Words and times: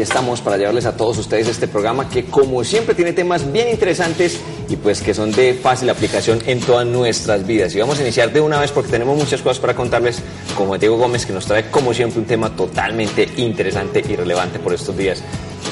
Aquí 0.00 0.08
estamos 0.08 0.40
para 0.40 0.56
llevarles 0.56 0.86
a 0.86 0.96
todos 0.96 1.18
ustedes 1.18 1.46
este 1.46 1.68
programa 1.68 2.08
que 2.08 2.24
como 2.24 2.64
siempre 2.64 2.94
tiene 2.94 3.12
temas 3.12 3.52
bien 3.52 3.68
interesantes 3.68 4.40
y 4.66 4.76
pues 4.76 5.02
que 5.02 5.12
son 5.12 5.30
de 5.30 5.52
fácil 5.52 5.90
aplicación 5.90 6.38
en 6.46 6.60
todas 6.60 6.86
nuestras 6.86 7.46
vidas. 7.46 7.74
Y 7.74 7.80
vamos 7.80 7.98
a 7.98 8.02
iniciar 8.02 8.32
de 8.32 8.40
una 8.40 8.58
vez 8.58 8.72
porque 8.72 8.90
tenemos 8.90 9.18
muchas 9.18 9.42
cosas 9.42 9.58
para 9.58 9.74
contarles 9.74 10.22
con 10.56 10.68
Juan 10.68 10.80
Diego 10.80 10.96
Gómez 10.96 11.26
que 11.26 11.34
nos 11.34 11.44
trae 11.44 11.70
como 11.70 11.92
siempre 11.92 12.18
un 12.18 12.24
tema 12.24 12.48
totalmente 12.56 13.28
interesante 13.36 14.02
y 14.08 14.16
relevante 14.16 14.58
por 14.58 14.72
estos 14.72 14.96
días. 14.96 15.22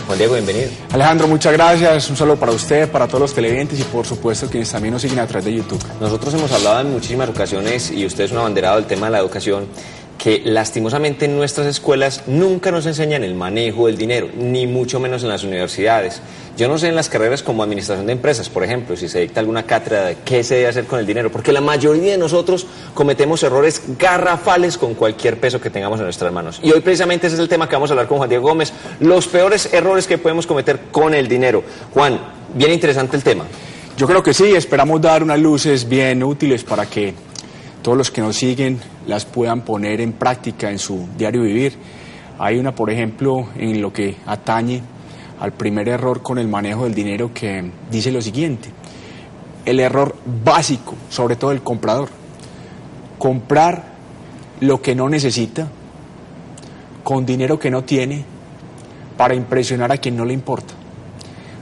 Juan 0.07 0.19
Diego, 0.19 0.35
bienvenido. 0.35 0.69
Alejandro, 0.93 1.27
muchas 1.27 1.55
gracias. 1.55 2.11
Un 2.11 2.17
saludo 2.17 2.37
para 2.37 2.53
usted, 2.53 2.91
para 2.91 3.07
todos 3.07 3.21
los 3.21 3.35
televidentes 3.35 3.81
y 3.81 3.85
por 3.85 4.05
supuesto 4.05 4.47
quienes 4.51 4.71
también 4.71 4.93
nos 4.93 5.01
siguen 5.01 5.21
a 5.21 5.27
través 5.27 5.47
de 5.47 5.55
YouTube. 5.55 5.83
Nosotros 6.03 6.35
hemos 6.35 6.53
hablado 6.53 6.81
en 6.81 6.93
muchísimas 6.93 7.31
ocasiones 7.31 7.91
y 7.91 8.05
usted 8.05 8.25
es 8.25 8.33
un 8.33 8.39
abanderado 8.39 8.77
del 8.77 8.85
tema 8.85 9.07
de 9.07 9.13
la 9.13 9.21
educación 9.21 9.67
que 10.19 10.43
lastimosamente 10.45 11.27
en 11.27 11.37
nuestras 11.37 11.69
escuelas 11.69 12.25
nunca 12.27 12.73
nos 12.73 12.85
enseñan 12.87 13.23
el 13.23 13.35
manejo 13.35 13.87
del 13.87 13.97
dinero, 13.97 14.29
ni 14.37 14.67
mucho 14.67 14.99
menos 14.99 15.23
en 15.23 15.29
las 15.29 15.45
universidades. 15.45 16.21
Yo 16.57 16.67
no 16.67 16.77
sé 16.77 16.89
en 16.89 16.97
las 16.97 17.09
carreras 17.09 17.45
como 17.45 17.63
administración 17.63 18.07
de 18.07 18.15
empresas, 18.15 18.49
por 18.49 18.65
ejemplo, 18.65 18.97
si 18.97 19.09
se 19.09 19.21
dicta 19.21 19.39
alguna 19.39 19.63
cátedra 19.63 20.07
de 20.07 20.17
qué 20.25 20.43
se 20.43 20.57
debe 20.57 20.67
hacer 20.67 20.87
con 20.87 20.99
el 20.99 21.07
dinero, 21.07 21.31
porque 21.31 21.53
la 21.53 21.61
mayoría 21.61 22.13
de 22.13 22.19
nosotros 22.19 22.67
cometemos 22.95 23.45
errores 23.45 23.81
garrafales 23.97 24.77
con 24.77 24.95
cualquier 24.95 25.39
peso 25.39 25.61
que 25.61 25.71
tengamos 25.71 26.01
en 26.01 26.07
nuestras 26.07 26.33
manos. 26.33 26.59
Y 26.65 26.73
hoy 26.73 26.81
precisamente 26.81 27.29
ese 27.29 27.37
es 27.37 27.41
el 27.41 27.49
tema 27.49 27.69
que 27.69 27.77
vamos 27.77 27.91
a 27.91 27.93
hablar 27.93 28.09
con 28.09 28.19
Juan 28.19 28.29
Diego 28.29 28.49
Gómez, 28.49 28.73
los 28.99 29.29
peores 29.29 29.73
errores 29.73 30.09
que 30.09 30.19
podemos 30.19 30.49
cometer 30.49 30.81
con 30.91 31.15
el 31.15 31.29
dinero. 31.29 31.63
Juan, 31.95 32.19
bien 32.55 32.73
interesante 32.73 33.17
el 33.17 33.23
tema. 33.23 33.45
Yo 33.97 34.09
creo 34.09 34.23
que 34.23 34.35
sí, 34.35 34.53
esperamos 34.57 35.01
dar 35.01 35.23
unas 35.23 35.39
luces 35.39 35.89
bien 35.89 36.25
útiles 36.25 36.65
para 36.65 36.87
que 36.87 37.15
todos 37.83 37.97
los 37.97 38.11
que 38.11 38.21
nos 38.21 38.37
siguen 38.37 38.81
las 39.09 39.25
puedan 39.25 39.63
poner 39.63 40.01
en 40.03 40.13
práctica 40.13 40.71
en 40.71 40.79
su 40.79 41.09
diario 41.17 41.43
vivir. 41.43 41.73
Hay 42.39 42.59
una, 42.59 42.75
por 42.75 42.91
ejemplo, 42.91 43.49
en 43.57 43.81
lo 43.81 43.93
que 43.93 44.17
atañe 44.27 44.83
al 45.41 45.53
primer 45.53 45.89
error 45.89 46.23
con 46.23 46.39
el 46.39 46.47
manejo 46.47 46.85
del 46.85 46.95
dinero 46.95 47.33
que 47.33 47.73
dice 47.91 48.13
lo 48.13 48.21
siguiente. 48.21 48.69
El 49.65 49.81
error 49.81 50.15
básico, 50.45 50.95
sobre 51.09 51.37
todo 51.37 51.53
el 51.53 51.63
comprador. 51.63 52.11
Comprar 53.19 53.83
lo 54.61 54.83
que 54.83 54.95
no 54.95 55.09
necesita 55.09 55.69
con 57.03 57.25
dinero 57.25 57.59
que 57.59 57.71
no 57.71 57.85
tiene 57.85 58.25
para 59.17 59.35
impresionar 59.35 59.91
a 59.91 59.97
quien 59.97 60.17
no 60.17 60.25
le 60.27 60.35
importa. 60.35 60.75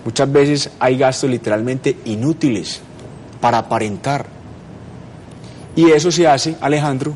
Muchas 0.05 0.30
veces 0.30 0.70
hay 0.80 0.98
gastos 0.98 1.30
literalmente 1.30 1.97
inútiles 2.06 2.80
para 3.41 3.58
aparentar. 3.58 4.27
Y 5.77 5.91
eso 5.91 6.11
se 6.11 6.27
hace, 6.27 6.56
Alejandro, 6.61 7.14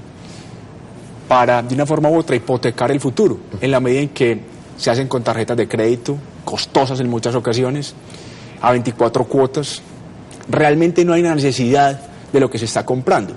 para 1.30 1.62
de 1.62 1.76
una 1.76 1.86
forma 1.86 2.10
u 2.10 2.18
otra 2.18 2.34
hipotecar 2.34 2.90
el 2.90 2.98
futuro, 2.98 3.38
en 3.60 3.70
la 3.70 3.78
medida 3.78 4.00
en 4.00 4.08
que 4.08 4.40
se 4.76 4.90
hacen 4.90 5.06
con 5.06 5.22
tarjetas 5.22 5.56
de 5.56 5.68
crédito, 5.68 6.18
costosas 6.44 6.98
en 6.98 7.08
muchas 7.08 7.36
ocasiones, 7.36 7.94
a 8.60 8.72
24 8.72 9.24
cuotas. 9.26 9.80
Realmente 10.48 11.04
no 11.04 11.12
hay 11.12 11.20
una 11.20 11.36
necesidad 11.36 12.00
de 12.32 12.40
lo 12.40 12.50
que 12.50 12.58
se 12.58 12.64
está 12.64 12.84
comprando. 12.84 13.34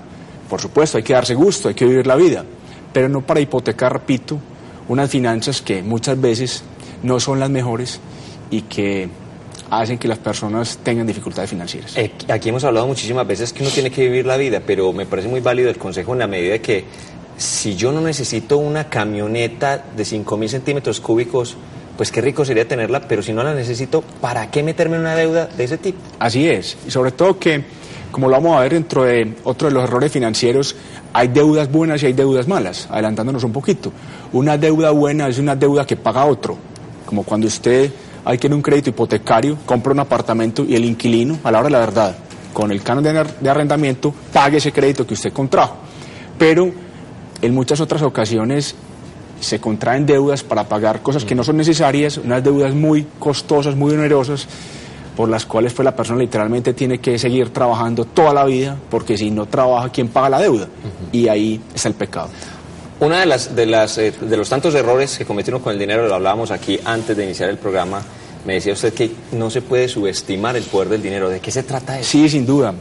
Por 0.50 0.60
supuesto, 0.60 0.96
hay 0.96 1.04
que 1.04 1.12
darse 1.12 1.36
gusto, 1.36 1.68
hay 1.68 1.74
que 1.74 1.84
vivir 1.84 2.04
la 2.04 2.16
vida, 2.16 2.44
pero 2.92 3.08
no 3.08 3.20
para 3.20 3.38
hipotecar, 3.38 3.92
repito, 3.92 4.40
unas 4.88 5.08
finanzas 5.08 5.62
que 5.62 5.80
muchas 5.80 6.20
veces 6.20 6.64
no 7.04 7.20
son 7.20 7.38
las 7.38 7.48
mejores 7.48 8.00
y 8.50 8.62
que 8.62 9.08
hacen 9.70 9.98
que 9.98 10.08
las 10.08 10.18
personas 10.18 10.80
tengan 10.82 11.06
dificultades 11.06 11.48
financieras. 11.48 11.96
Eh, 11.96 12.10
aquí 12.28 12.48
hemos 12.48 12.64
hablado 12.64 12.88
muchísimas 12.88 13.24
veces 13.24 13.52
que 13.52 13.62
uno 13.62 13.70
tiene 13.70 13.92
que 13.92 14.02
vivir 14.02 14.26
la 14.26 14.36
vida, 14.36 14.60
pero 14.66 14.92
me 14.92 15.06
parece 15.06 15.28
muy 15.28 15.38
válido 15.38 15.70
el 15.70 15.78
consejo 15.78 16.12
en 16.12 16.18
la 16.18 16.26
medida 16.26 16.58
que 16.58 16.84
si 17.36 17.76
yo 17.76 17.92
no 17.92 18.00
necesito 18.00 18.58
una 18.58 18.88
camioneta 18.88 19.84
de 19.96 20.02
5.000 20.04 20.48
centímetros 20.48 21.00
cúbicos, 21.00 21.56
pues 21.96 22.10
qué 22.10 22.20
rico 22.20 22.44
sería 22.44 22.66
tenerla, 22.66 23.00
pero 23.08 23.22
si 23.22 23.32
no 23.32 23.42
la 23.42 23.54
necesito, 23.54 24.02
¿para 24.20 24.50
qué 24.50 24.62
meterme 24.62 24.96
en 24.96 25.02
una 25.02 25.14
deuda 25.14 25.46
de 25.46 25.64
ese 25.64 25.78
tipo? 25.78 25.98
Así 26.18 26.48
es, 26.48 26.76
y 26.86 26.90
sobre 26.90 27.12
todo 27.12 27.38
que, 27.38 27.64
como 28.10 28.28
lo 28.28 28.34
vamos 28.34 28.56
a 28.56 28.60
ver 28.60 28.72
dentro 28.72 29.04
de 29.04 29.34
otro 29.44 29.68
de 29.68 29.74
los 29.74 29.84
errores 29.84 30.10
financieros, 30.10 30.76
hay 31.12 31.28
deudas 31.28 31.70
buenas 31.70 32.02
y 32.02 32.06
hay 32.06 32.12
deudas 32.12 32.48
malas, 32.48 32.88
adelantándonos 32.90 33.44
un 33.44 33.52
poquito. 33.52 33.92
Una 34.32 34.58
deuda 34.58 34.90
buena 34.90 35.28
es 35.28 35.38
una 35.38 35.54
deuda 35.54 35.86
que 35.86 35.96
paga 35.96 36.24
otro, 36.24 36.58
como 37.06 37.22
cuando 37.22 37.46
usted 37.46 37.92
en 38.26 38.54
un 38.54 38.62
crédito 38.62 38.90
hipotecario, 38.90 39.58
compra 39.66 39.92
un 39.92 40.00
apartamento 40.00 40.64
y 40.64 40.74
el 40.74 40.84
inquilino, 40.84 41.38
a 41.44 41.50
la 41.50 41.58
hora 41.58 41.66
de 41.66 41.72
la 41.72 41.80
verdad, 41.80 42.16
con 42.54 42.72
el 42.72 42.82
canon 42.82 43.04
de 43.04 43.50
arrendamiento, 43.50 44.14
pague 44.32 44.56
ese 44.56 44.72
crédito 44.72 45.06
que 45.06 45.12
usted 45.14 45.32
contrajo. 45.32 45.76
Pero 46.38 46.72
en 47.44 47.54
muchas 47.54 47.80
otras 47.80 48.02
ocasiones 48.02 48.74
se 49.40 49.60
contraen 49.60 50.06
deudas 50.06 50.42
para 50.42 50.64
pagar 50.64 51.02
cosas 51.02 51.24
que 51.24 51.34
no 51.34 51.44
son 51.44 51.56
necesarias, 51.56 52.18
unas 52.18 52.42
deudas 52.42 52.74
muy 52.74 53.06
costosas, 53.18 53.76
muy 53.76 53.92
onerosas, 53.92 54.46
por 55.16 55.28
las 55.28 55.46
cuales 55.46 55.72
pues, 55.72 55.84
la 55.84 55.94
persona 55.94 56.18
literalmente 56.18 56.72
tiene 56.72 56.98
que 56.98 57.18
seguir 57.18 57.50
trabajando 57.50 58.04
toda 58.04 58.32
la 58.32 58.44
vida, 58.44 58.76
porque 58.90 59.16
si 59.16 59.30
no 59.30 59.46
trabaja, 59.46 59.90
¿quién 59.90 60.08
paga 60.08 60.30
la 60.30 60.40
deuda? 60.40 60.68
Y 61.12 61.28
ahí 61.28 61.60
está 61.74 61.88
el 61.88 61.94
pecado. 61.94 62.28
Una 63.00 63.20
de 63.20 63.26
las, 63.26 63.54
de 63.54 63.66
las 63.66 63.98
eh, 63.98 64.12
de 64.18 64.36
los 64.36 64.48
tantos 64.48 64.74
errores 64.74 65.18
que 65.18 65.24
cometieron 65.24 65.60
con 65.60 65.72
el 65.72 65.78
dinero, 65.78 66.06
lo 66.08 66.14
hablábamos 66.14 66.50
aquí 66.50 66.78
antes 66.84 67.16
de 67.16 67.24
iniciar 67.24 67.50
el 67.50 67.58
programa, 67.58 68.02
me 68.46 68.54
decía 68.54 68.72
usted 68.72 68.92
que 68.94 69.10
no 69.32 69.50
se 69.50 69.62
puede 69.62 69.88
subestimar 69.88 70.56
el 70.56 70.64
poder 70.64 70.88
del 70.88 71.02
dinero. 71.02 71.28
¿De 71.28 71.40
qué 71.40 71.50
se 71.50 71.62
trata 71.62 71.98
eso? 71.98 72.10
Sí, 72.10 72.28
sin 72.28 72.46
duda. 72.46 72.74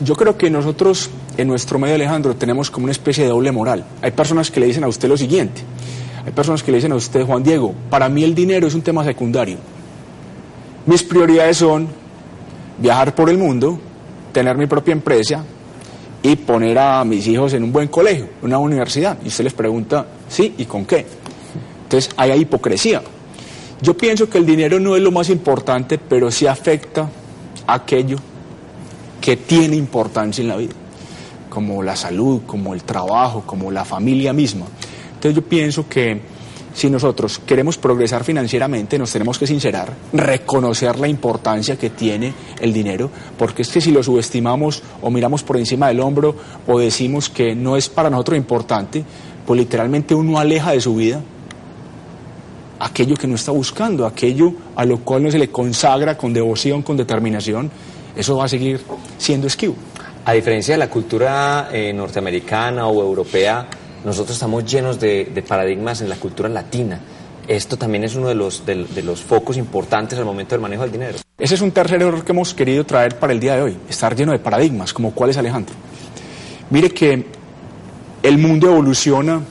Yo 0.00 0.14
creo 0.16 0.36
que 0.36 0.50
nosotros 0.50 1.10
en 1.36 1.48
nuestro 1.48 1.78
medio, 1.78 1.94
Alejandro, 1.94 2.34
tenemos 2.36 2.70
como 2.70 2.84
una 2.84 2.92
especie 2.92 3.24
de 3.24 3.30
doble 3.30 3.52
moral. 3.52 3.84
Hay 4.02 4.10
personas 4.12 4.50
que 4.50 4.60
le 4.60 4.66
dicen 4.66 4.84
a 4.84 4.88
usted 4.88 5.08
lo 5.08 5.16
siguiente. 5.16 5.62
Hay 6.24 6.32
personas 6.32 6.62
que 6.62 6.70
le 6.70 6.78
dicen 6.78 6.92
a 6.92 6.96
usted, 6.96 7.24
Juan 7.24 7.42
Diego, 7.42 7.74
para 7.90 8.08
mí 8.08 8.24
el 8.24 8.34
dinero 8.34 8.66
es 8.66 8.74
un 8.74 8.82
tema 8.82 9.04
secundario. 9.04 9.58
Mis 10.86 11.02
prioridades 11.02 11.58
son 11.58 11.88
viajar 12.78 13.14
por 13.14 13.30
el 13.30 13.38
mundo, 13.38 13.78
tener 14.32 14.56
mi 14.56 14.66
propia 14.66 14.92
empresa 14.92 15.44
y 16.22 16.36
poner 16.36 16.78
a 16.78 17.04
mis 17.04 17.26
hijos 17.26 17.52
en 17.52 17.64
un 17.64 17.72
buen 17.72 17.88
colegio, 17.88 18.28
una 18.42 18.58
universidad. 18.58 19.18
Y 19.24 19.28
usted 19.28 19.44
les 19.44 19.52
pregunta, 19.52 20.06
sí, 20.28 20.54
¿y 20.56 20.64
con 20.64 20.86
qué? 20.86 21.06
Entonces, 21.84 22.10
hay 22.16 22.32
hipocresía. 22.40 23.02
Yo 23.82 23.96
pienso 23.96 24.28
que 24.30 24.38
el 24.38 24.46
dinero 24.46 24.80
no 24.80 24.96
es 24.96 25.02
lo 25.02 25.10
más 25.10 25.28
importante, 25.28 25.98
pero 25.98 26.30
sí 26.30 26.46
afecta 26.46 27.10
aquello 27.66 28.16
que 29.20 29.36
tiene 29.36 29.76
importancia 29.76 30.42
en 30.42 30.48
la 30.48 30.56
vida, 30.56 30.72
como 31.54 31.84
la 31.84 31.94
salud, 31.94 32.42
como 32.44 32.74
el 32.74 32.82
trabajo, 32.82 33.44
como 33.46 33.70
la 33.70 33.84
familia 33.84 34.32
misma. 34.32 34.66
Entonces 35.14 35.36
yo 35.36 35.42
pienso 35.42 35.88
que 35.88 36.20
si 36.74 36.90
nosotros 36.90 37.40
queremos 37.46 37.78
progresar 37.78 38.24
financieramente, 38.24 38.98
nos 38.98 39.12
tenemos 39.12 39.38
que 39.38 39.46
sincerar, 39.46 39.92
reconocer 40.12 40.98
la 40.98 41.06
importancia 41.06 41.78
que 41.78 41.90
tiene 41.90 42.34
el 42.60 42.72
dinero, 42.72 43.08
porque 43.38 43.62
es 43.62 43.68
que 43.68 43.80
si 43.80 43.92
lo 43.92 44.02
subestimamos 44.02 44.82
o 45.00 45.10
miramos 45.10 45.44
por 45.44 45.56
encima 45.56 45.86
del 45.86 46.00
hombro 46.00 46.34
o 46.66 46.80
decimos 46.80 47.30
que 47.30 47.54
no 47.54 47.76
es 47.76 47.88
para 47.88 48.10
nosotros 48.10 48.36
importante, 48.36 49.04
pues 49.46 49.56
literalmente 49.56 50.12
uno 50.16 50.40
aleja 50.40 50.72
de 50.72 50.80
su 50.80 50.96
vida 50.96 51.22
aquello 52.80 53.14
que 53.14 53.28
no 53.28 53.36
está 53.36 53.52
buscando, 53.52 54.04
aquello 54.06 54.52
a 54.74 54.84
lo 54.84 54.98
cual 54.98 55.22
no 55.22 55.30
se 55.30 55.38
le 55.38 55.50
consagra 55.50 56.18
con 56.18 56.32
devoción, 56.32 56.82
con 56.82 56.96
determinación, 56.96 57.70
eso 58.16 58.36
va 58.36 58.46
a 58.46 58.48
seguir 58.48 58.80
siendo 59.18 59.46
esquivo. 59.46 59.76
A 60.26 60.32
diferencia 60.32 60.72
de 60.72 60.78
la 60.78 60.88
cultura 60.88 61.68
eh, 61.70 61.92
norteamericana 61.92 62.86
o 62.86 63.02
europea, 63.02 63.66
nosotros 64.04 64.36
estamos 64.36 64.64
llenos 64.64 64.98
de, 64.98 65.44
paradigmas 65.46 66.00
en 66.00 66.08
la 66.08 66.16
cultura 66.16 66.48
latina. 66.48 66.98
Esto 67.46 67.76
también 67.76 68.04
es 68.04 68.14
uno 68.14 68.28
de 68.28 68.34
los, 68.34 68.64
de, 68.64 69.02
los 69.02 69.20
focos 69.20 69.58
importantes 69.58 70.18
al 70.18 70.24
momento 70.24 70.54
del 70.54 70.62
manejo 70.62 70.82
del 70.82 70.92
dinero. 70.92 71.18
Ese 71.36 71.56
es 71.56 71.60
un 71.60 71.72
tercer 71.72 72.00
error 72.00 72.24
que 72.24 72.32
hemos 72.32 72.54
querido 72.54 72.84
traer 72.86 73.18
para 73.18 73.34
el 73.34 73.40
día 73.40 73.56
de 73.56 73.62
hoy, 73.62 73.76
estar 73.86 74.16
lleno 74.16 74.32
de 74.32 74.38
paradigmas, 74.38 74.94
como 74.94 75.10
cuál 75.10 75.28
es 75.28 75.36
Alejandro. 75.36 75.74
Mire 76.70 76.88
que 76.88 77.26
el 78.22 78.38
mundo 78.38 78.68
evoluciona 78.68 79.42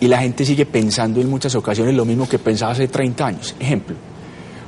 y 0.00 0.06
la 0.06 0.18
gente 0.18 0.44
sigue 0.44 0.66
pensando 0.66 1.18
en 1.18 1.30
muchas 1.30 1.54
ocasiones 1.54 1.94
lo 1.94 2.04
mismo 2.04 2.28
que 2.28 2.38
pensaba 2.38 2.72
hace 2.72 2.88
30 2.88 3.26
años. 3.26 3.54
Ejemplo, 3.58 3.96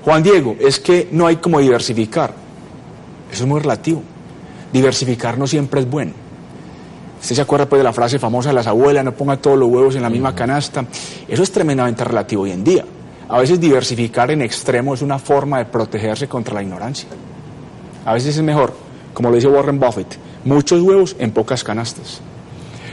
Juan 0.02 0.22
Diego, 0.22 0.56
es 0.58 0.80
que 0.80 1.08
no 1.12 1.26
hay 1.26 1.36
como 1.36 1.60
diversificar. 1.60 2.32
Eso 3.30 3.42
es 3.42 3.48
muy 3.48 3.60
relativo. 3.60 4.02
Diversificar 4.74 5.38
no 5.38 5.46
siempre 5.46 5.80
es 5.80 5.88
bueno. 5.88 6.10
Usted 7.22 7.36
se 7.36 7.42
acuerda 7.42 7.68
pues 7.68 7.78
de 7.78 7.84
la 7.84 7.92
frase 7.92 8.18
famosa 8.18 8.48
de 8.48 8.56
las 8.56 8.66
abuelas, 8.66 9.04
no 9.04 9.12
ponga 9.12 9.36
todos 9.36 9.56
los 9.56 9.70
huevos 9.70 9.94
en 9.94 10.02
la 10.02 10.10
misma 10.10 10.34
canasta. 10.34 10.84
Eso 11.28 11.44
es 11.44 11.52
tremendamente 11.52 12.02
relativo 12.02 12.42
hoy 12.42 12.50
en 12.50 12.64
día. 12.64 12.84
A 13.28 13.38
veces 13.38 13.60
diversificar 13.60 14.32
en 14.32 14.42
extremo 14.42 14.92
es 14.92 15.00
una 15.00 15.20
forma 15.20 15.58
de 15.58 15.66
protegerse 15.66 16.26
contra 16.26 16.56
la 16.56 16.62
ignorancia. 16.62 17.08
A 18.04 18.14
veces 18.14 18.36
es 18.36 18.42
mejor, 18.42 18.74
como 19.14 19.30
lo 19.30 19.36
dice 19.36 19.46
Warren 19.46 19.78
Buffett, 19.78 20.18
muchos 20.44 20.82
huevos 20.82 21.14
en 21.20 21.30
pocas 21.30 21.62
canastas. 21.62 22.20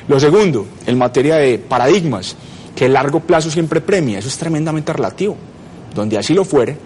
Lo 0.07 0.19
segundo, 0.19 0.67
en 0.85 0.99
materia 0.99 1.37
de 1.37 1.57
paradigmas, 1.57 2.35
que 2.75 2.85
el 2.85 2.93
largo 2.93 3.21
plazo 3.21 3.49
siempre 3.49 3.81
premia, 3.81 4.19
eso 4.19 4.27
es 4.27 4.37
tremendamente 4.37 4.93
relativo. 4.93 5.35
Donde 5.95 6.19
así 6.19 6.35
lo 6.35 6.45
fuere, 6.45 6.77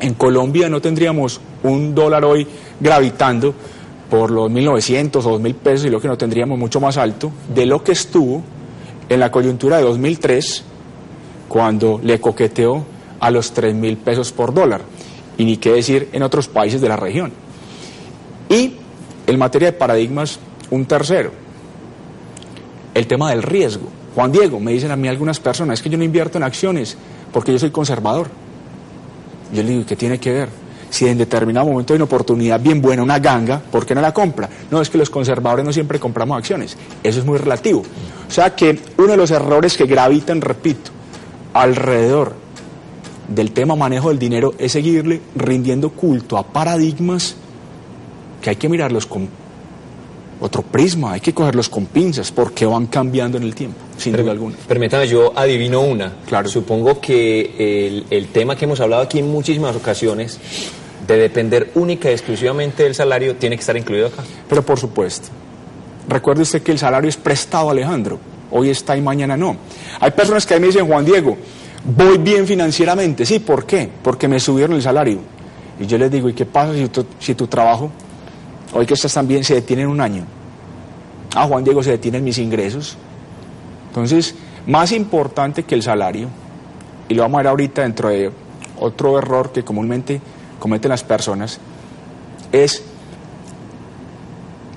en 0.00 0.14
Colombia 0.14 0.68
no 0.68 0.80
tendríamos 0.80 1.40
un 1.62 1.94
dólar 1.94 2.24
hoy 2.24 2.46
gravitando 2.80 3.54
por 4.10 4.30
los 4.30 4.50
1.900 4.50 5.16
o 5.24 5.38
2.000 5.38 5.54
pesos 5.54 5.86
y 5.86 5.90
lo 5.90 6.00
que 6.00 6.08
no 6.08 6.16
tendríamos 6.16 6.58
mucho 6.58 6.80
más 6.80 6.96
alto 6.96 7.30
de 7.54 7.66
lo 7.66 7.82
que 7.82 7.92
estuvo 7.92 8.42
en 9.08 9.20
la 9.20 9.30
coyuntura 9.30 9.76
de 9.78 9.82
2003 9.82 10.64
cuando 11.48 12.00
le 12.02 12.20
coqueteó 12.20 12.84
a 13.20 13.30
los 13.30 13.54
3.000 13.54 13.96
pesos 13.98 14.32
por 14.32 14.54
dólar 14.54 14.82
y 15.36 15.44
ni 15.44 15.56
qué 15.56 15.72
decir 15.72 16.08
en 16.12 16.22
otros 16.22 16.48
países 16.48 16.80
de 16.80 16.88
la 16.88 16.96
región. 16.96 17.32
Y 18.48 18.74
en 19.26 19.38
materia 19.38 19.70
de 19.70 19.72
paradigmas, 19.72 20.38
un 20.70 20.86
tercero, 20.86 21.32
el 22.94 23.06
tema 23.06 23.30
del 23.30 23.42
riesgo. 23.42 23.88
Juan 24.14 24.32
Diego, 24.32 24.58
me 24.58 24.72
dicen 24.72 24.90
a 24.90 24.96
mí 24.96 25.06
algunas 25.06 25.38
personas, 25.38 25.78
es 25.78 25.82
que 25.82 25.90
yo 25.90 25.98
no 25.98 26.04
invierto 26.04 26.38
en 26.38 26.44
acciones 26.44 26.96
porque 27.32 27.52
yo 27.52 27.58
soy 27.58 27.70
conservador. 27.70 28.28
Yo 29.52 29.62
le 29.62 29.70
digo, 29.70 29.86
¿qué 29.86 29.96
tiene 29.96 30.18
que 30.18 30.32
ver? 30.32 30.48
Si 30.90 31.06
en 31.06 31.18
determinado 31.18 31.66
momento 31.66 31.92
hay 31.92 31.96
una 31.96 32.04
oportunidad 32.04 32.60
bien 32.60 32.80
buena, 32.80 33.02
una 33.02 33.18
ganga, 33.18 33.60
¿por 33.60 33.84
qué 33.84 33.94
no 33.94 34.00
la 34.00 34.12
compra? 34.12 34.48
No, 34.70 34.80
es 34.80 34.88
que 34.88 34.98
los 34.98 35.10
conservadores 35.10 35.64
no 35.64 35.72
siempre 35.72 35.98
compramos 35.98 36.38
acciones. 36.38 36.76
Eso 37.02 37.20
es 37.20 37.26
muy 37.26 37.38
relativo. 37.38 37.82
O 38.26 38.30
sea 38.30 38.54
que 38.54 38.78
uno 38.96 39.08
de 39.08 39.16
los 39.16 39.30
errores 39.30 39.76
que 39.76 39.86
gravitan, 39.86 40.40
repito, 40.40 40.90
alrededor 41.52 42.34
del 43.28 43.52
tema 43.52 43.76
manejo 43.76 44.08
del 44.08 44.18
dinero 44.18 44.54
es 44.58 44.72
seguirle 44.72 45.20
rindiendo 45.36 45.90
culto 45.90 46.38
a 46.38 46.46
paradigmas 46.46 47.36
que 48.40 48.50
hay 48.50 48.56
que 48.56 48.68
mirarlos 48.68 49.06
con 49.06 49.28
otro 50.40 50.62
prisma, 50.62 51.12
hay 51.12 51.20
que 51.20 51.34
cogerlos 51.34 51.68
con 51.68 51.86
pinzas 51.86 52.30
porque 52.30 52.64
van 52.64 52.86
cambiando 52.86 53.38
en 53.38 53.44
el 53.44 53.54
tiempo, 53.54 53.76
sin 53.96 54.16
duda 54.16 54.30
alguna. 54.30 54.56
Permítame, 54.68 55.08
yo 55.08 55.32
adivino 55.36 55.80
una. 55.80 56.12
Claro. 56.26 56.48
Supongo 56.48 57.00
que 57.00 57.88
el, 57.88 58.06
el 58.08 58.28
tema 58.28 58.54
que 58.54 58.64
hemos 58.64 58.80
hablado 58.80 59.02
aquí 59.02 59.18
en 59.18 59.28
muchísimas 59.30 59.74
ocasiones, 59.74 60.38
de 61.08 61.16
depender 61.16 61.70
única 61.74 62.10
y 62.10 62.12
exclusivamente 62.12 62.82
del 62.82 62.94
salario, 62.94 63.34
tiene 63.36 63.56
que 63.56 63.60
estar 63.60 63.76
incluido 63.76 64.08
acá. 64.08 64.22
Pero 64.46 64.62
por 64.62 64.78
supuesto, 64.78 65.28
recuerde 66.06 66.42
usted 66.42 66.62
que 66.62 66.70
el 66.70 66.78
salario 66.78 67.08
es 67.08 67.16
prestado, 67.16 67.70
Alejandro. 67.70 68.20
Hoy 68.50 68.68
está 68.68 68.94
y 68.96 69.00
mañana 69.00 69.36
no. 69.36 69.56
Hay 70.00 70.10
personas 70.10 70.46
que 70.46 70.54
a 70.54 70.58
mí 70.58 70.60
me 70.62 70.66
dicen, 70.68 70.86
Juan 70.86 71.06
Diego, 71.06 71.36
voy 71.84 72.18
bien 72.18 72.46
financieramente. 72.46 73.24
Sí, 73.24 73.38
¿por 73.38 73.64
qué? 73.64 73.88
Porque 74.02 74.28
me 74.28 74.38
subieron 74.38 74.76
el 74.76 74.82
salario. 74.82 75.20
Y 75.80 75.86
yo 75.86 75.96
les 75.96 76.10
digo, 76.10 76.28
¿y 76.28 76.34
qué 76.34 76.44
pasa 76.44 76.74
si 76.74 76.88
tu, 76.88 77.06
si 77.18 77.34
tu 77.34 77.46
trabajo, 77.46 77.90
hoy 78.74 78.84
que 78.84 78.94
estás 78.94 79.14
tan 79.14 79.26
bien, 79.26 79.42
se 79.44 79.54
detiene 79.54 79.82
en 79.82 79.88
un 79.88 80.02
año? 80.02 80.24
Ah, 81.34 81.46
Juan 81.46 81.64
Diego, 81.64 81.82
se 81.82 81.92
detienen 81.92 82.22
mis 82.22 82.36
ingresos. 82.36 82.98
Entonces, 83.88 84.34
más 84.66 84.92
importante 84.92 85.62
que 85.62 85.74
el 85.74 85.82
salario, 85.82 86.28
y 87.08 87.14
lo 87.14 87.22
vamos 87.22 87.36
a 87.36 87.42
ver 87.42 87.46
ahorita 87.48 87.82
dentro 87.82 88.10
de 88.10 88.30
otro 88.78 89.18
error 89.18 89.52
que 89.52 89.64
comúnmente 89.64 90.20
cometen 90.58 90.90
las 90.90 91.04
personas, 91.04 91.58
es 92.52 92.82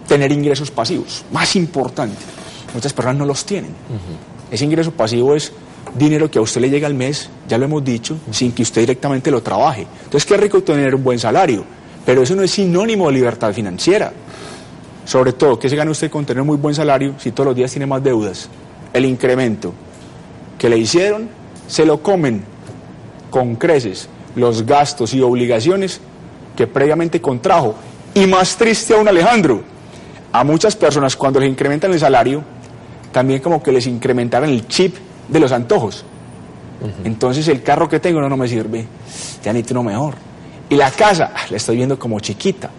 tener 0.07 0.31
ingresos 0.31 0.71
pasivos. 0.71 1.23
Más 1.31 1.55
importante. 1.55 2.17
Muchas 2.73 2.93
personas 2.93 3.17
no 3.17 3.25
los 3.25 3.45
tienen. 3.45 3.71
Ese 4.49 4.65
ingreso 4.65 4.91
pasivo 4.91 5.35
es 5.35 5.51
dinero 5.95 6.29
que 6.29 6.39
a 6.39 6.41
usted 6.41 6.61
le 6.61 6.69
llega 6.69 6.87
al 6.87 6.93
mes, 6.93 7.29
ya 7.47 7.57
lo 7.57 7.65
hemos 7.65 7.83
dicho, 7.83 8.17
sin 8.31 8.51
que 8.51 8.63
usted 8.63 8.81
directamente 8.81 9.31
lo 9.31 9.41
trabaje. 9.41 9.87
Entonces, 10.03 10.25
qué 10.25 10.37
rico 10.37 10.61
tener 10.63 10.95
un 10.95 11.03
buen 11.03 11.19
salario, 11.19 11.63
pero 12.05 12.21
eso 12.23 12.35
no 12.35 12.43
es 12.43 12.51
sinónimo 12.51 13.07
de 13.07 13.13
libertad 13.13 13.53
financiera. 13.53 14.11
Sobre 15.05 15.33
todo, 15.33 15.57
¿qué 15.57 15.69
se 15.69 15.75
gana 15.75 15.91
usted 15.91 16.09
con 16.09 16.25
tener 16.25 16.41
un 16.41 16.47
muy 16.47 16.57
buen 16.57 16.75
salario 16.75 17.15
si 17.17 17.31
todos 17.31 17.47
los 17.47 17.55
días 17.55 17.71
tiene 17.71 17.85
más 17.85 18.03
deudas? 18.03 18.49
El 18.93 19.05
incremento 19.05 19.73
que 20.57 20.69
le 20.69 20.77
hicieron, 20.77 21.29
se 21.67 21.85
lo 21.85 22.03
comen 22.03 22.43
con 23.29 23.55
creces 23.55 24.07
los 24.35 24.65
gastos 24.65 25.13
y 25.13 25.21
obligaciones 25.21 25.99
que 26.55 26.67
previamente 26.67 27.21
contrajo. 27.21 27.75
Y 28.13 28.27
más 28.27 28.57
triste 28.57 28.93
aún, 28.93 29.07
Alejandro, 29.07 29.63
a 30.31 30.43
muchas 30.43 30.75
personas 30.75 31.15
cuando 31.15 31.39
les 31.39 31.49
incrementan 31.49 31.91
el 31.91 31.99
salario, 31.99 32.43
también 33.11 33.41
como 33.41 33.61
que 33.61 33.71
les 33.71 33.87
incrementaran 33.87 34.49
el 34.49 34.67
chip 34.67 34.95
de 35.27 35.39
los 35.39 35.51
antojos. 35.51 36.05
Entonces 37.03 37.47
el 37.47 37.61
carro 37.61 37.87
que 37.87 37.99
tengo 37.99 38.19
no, 38.21 38.27
no 38.27 38.37
me 38.37 38.47
sirve, 38.47 38.85
ya 39.43 39.53
necesito 39.53 39.79
uno 39.79 39.89
mejor. 39.89 40.15
Y 40.69 40.75
la 40.75 40.89
casa, 40.89 41.31
ah, 41.35 41.45
la 41.49 41.57
estoy 41.57 41.75
viendo 41.77 41.99
como 41.99 42.19
chiquita. 42.19 42.69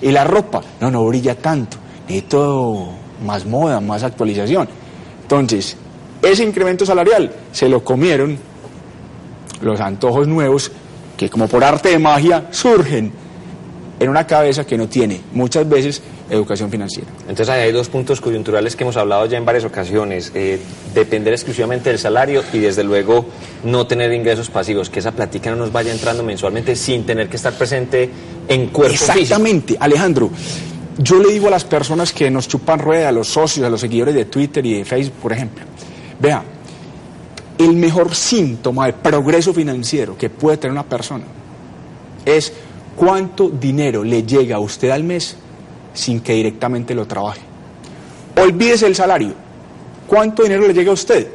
Y 0.00 0.10
la 0.12 0.24
ropa, 0.24 0.62
no, 0.80 0.90
no 0.90 1.04
brilla 1.06 1.34
tanto, 1.34 1.76
necesito 2.08 2.88
más 3.24 3.44
moda, 3.44 3.80
más 3.80 4.02
actualización. 4.02 4.68
Entonces, 5.22 5.76
ese 6.22 6.44
incremento 6.44 6.86
salarial 6.86 7.32
se 7.52 7.68
lo 7.68 7.84
comieron 7.84 8.38
los 9.60 9.80
antojos 9.80 10.26
nuevos 10.26 10.72
que 11.20 11.28
como 11.28 11.48
por 11.48 11.62
arte 11.62 11.90
de 11.90 11.98
magia 11.98 12.46
surgen 12.50 13.12
en 13.98 14.08
una 14.08 14.26
cabeza 14.26 14.64
que 14.64 14.78
no 14.78 14.88
tiene 14.88 15.20
muchas 15.34 15.68
veces 15.68 16.00
educación 16.30 16.70
financiera. 16.70 17.10
Entonces 17.28 17.50
hay 17.50 17.70
dos 17.72 17.90
puntos 17.90 18.22
coyunturales 18.22 18.74
que 18.74 18.84
hemos 18.84 18.96
hablado 18.96 19.26
ya 19.26 19.36
en 19.36 19.44
varias 19.44 19.66
ocasiones. 19.66 20.32
Eh, 20.34 20.58
depender 20.94 21.34
exclusivamente 21.34 21.90
del 21.90 21.98
salario 21.98 22.42
y 22.54 22.60
desde 22.60 22.84
luego 22.84 23.26
no 23.64 23.86
tener 23.86 24.10
ingresos 24.14 24.48
pasivos, 24.48 24.88
que 24.88 25.00
esa 25.00 25.12
plática 25.12 25.50
no 25.50 25.56
nos 25.56 25.70
vaya 25.70 25.92
entrando 25.92 26.22
mensualmente 26.22 26.74
sin 26.74 27.04
tener 27.04 27.28
que 27.28 27.36
estar 27.36 27.52
presente 27.52 28.08
en 28.48 28.68
cuerpo 28.68 28.96
físico. 28.96 29.12
Exactamente, 29.12 29.76
Alejandro. 29.78 30.30
Yo 30.96 31.18
le 31.18 31.34
digo 31.34 31.48
a 31.48 31.50
las 31.50 31.64
personas 31.64 32.14
que 32.14 32.30
nos 32.30 32.48
chupan 32.48 32.78
rueda, 32.78 33.10
a 33.10 33.12
los 33.12 33.28
socios, 33.28 33.66
a 33.66 33.68
los 33.68 33.82
seguidores 33.82 34.14
de 34.14 34.24
Twitter 34.24 34.64
y 34.64 34.78
de 34.78 34.86
Facebook, 34.86 35.20
por 35.20 35.34
ejemplo, 35.34 35.66
vea, 36.18 36.42
el 37.60 37.76
mejor 37.76 38.14
síntoma 38.14 38.86
de 38.86 38.94
progreso 38.94 39.52
financiero 39.52 40.16
que 40.16 40.30
puede 40.30 40.56
tener 40.56 40.72
una 40.72 40.84
persona 40.84 41.24
es 42.24 42.52
cuánto 42.96 43.50
dinero 43.50 44.02
le 44.02 44.22
llega 44.22 44.56
a 44.56 44.60
usted 44.60 44.90
al 44.90 45.04
mes 45.04 45.36
sin 45.92 46.20
que 46.20 46.32
directamente 46.32 46.94
lo 46.94 47.06
trabaje. 47.06 47.40
Olvídese 48.36 48.86
el 48.86 48.94
salario. 48.94 49.34
¿Cuánto 50.06 50.42
dinero 50.42 50.66
le 50.66 50.72
llega 50.72 50.90
a 50.90 50.94
usted? 50.94 51.28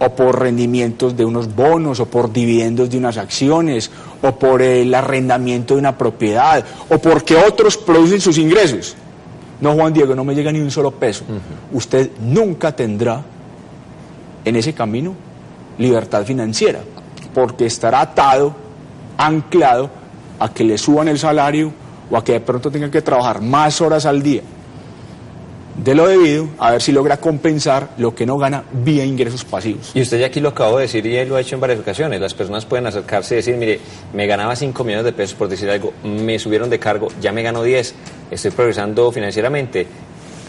O 0.00 0.10
por 0.10 0.40
rendimientos 0.40 1.16
de 1.16 1.24
unos 1.24 1.54
bonos, 1.54 2.00
o 2.00 2.06
por 2.06 2.32
dividendos 2.32 2.88
de 2.88 2.98
unas 2.98 3.18
acciones, 3.18 3.90
o 4.22 4.38
por 4.38 4.62
el 4.62 4.94
arrendamiento 4.94 5.74
de 5.74 5.80
una 5.80 5.98
propiedad, 5.98 6.64
o 6.88 6.98
porque 6.98 7.36
otros 7.36 7.76
producen 7.76 8.20
sus 8.20 8.38
ingresos. 8.38 8.96
No, 9.60 9.74
Juan 9.74 9.92
Diego, 9.92 10.14
no 10.14 10.24
me 10.24 10.34
llega 10.34 10.52
ni 10.52 10.60
un 10.60 10.70
solo 10.70 10.92
peso. 10.92 11.24
Usted 11.72 12.12
nunca 12.20 12.74
tendrá 12.74 13.22
en 14.48 14.56
ese 14.56 14.72
camino 14.72 15.14
libertad 15.78 16.24
financiera, 16.24 16.80
porque 17.34 17.66
estará 17.66 18.00
atado, 18.00 18.54
anclado 19.16 19.90
a 20.38 20.52
que 20.52 20.64
le 20.64 20.78
suban 20.78 21.08
el 21.08 21.18
salario 21.18 21.72
o 22.10 22.16
a 22.16 22.24
que 22.24 22.32
de 22.32 22.40
pronto 22.40 22.70
tenga 22.70 22.90
que 22.90 23.02
trabajar 23.02 23.40
más 23.40 23.80
horas 23.80 24.06
al 24.06 24.22
día 24.22 24.42
de 25.84 25.94
lo 25.94 26.08
debido, 26.08 26.48
a 26.58 26.72
ver 26.72 26.82
si 26.82 26.90
logra 26.90 27.18
compensar 27.18 27.90
lo 27.98 28.14
que 28.14 28.26
no 28.26 28.36
gana 28.36 28.64
vía 28.72 29.04
ingresos 29.04 29.44
pasivos. 29.44 29.92
Y 29.94 30.02
usted 30.02 30.18
ya 30.18 30.26
aquí 30.26 30.40
lo 30.40 30.48
acabo 30.48 30.76
de 30.76 30.82
decir 30.82 31.06
y 31.06 31.24
lo 31.24 31.36
ha 31.36 31.40
hecho 31.40 31.54
en 31.54 31.60
varias 31.60 31.78
ocasiones. 31.78 32.20
Las 32.20 32.34
personas 32.34 32.66
pueden 32.66 32.86
acercarse 32.86 33.34
y 33.34 33.36
decir, 33.36 33.56
mire, 33.56 33.78
me 34.12 34.26
ganaba 34.26 34.56
5 34.56 34.82
millones 34.82 35.04
de 35.04 35.12
pesos 35.12 35.36
por 35.36 35.48
decir 35.48 35.70
algo, 35.70 35.92
me 36.02 36.38
subieron 36.38 36.68
de 36.68 36.78
cargo, 36.78 37.08
ya 37.20 37.32
me 37.32 37.42
gano 37.42 37.62
10, 37.62 37.94
estoy 38.30 38.50
progresando 38.50 39.12
financieramente. 39.12 39.86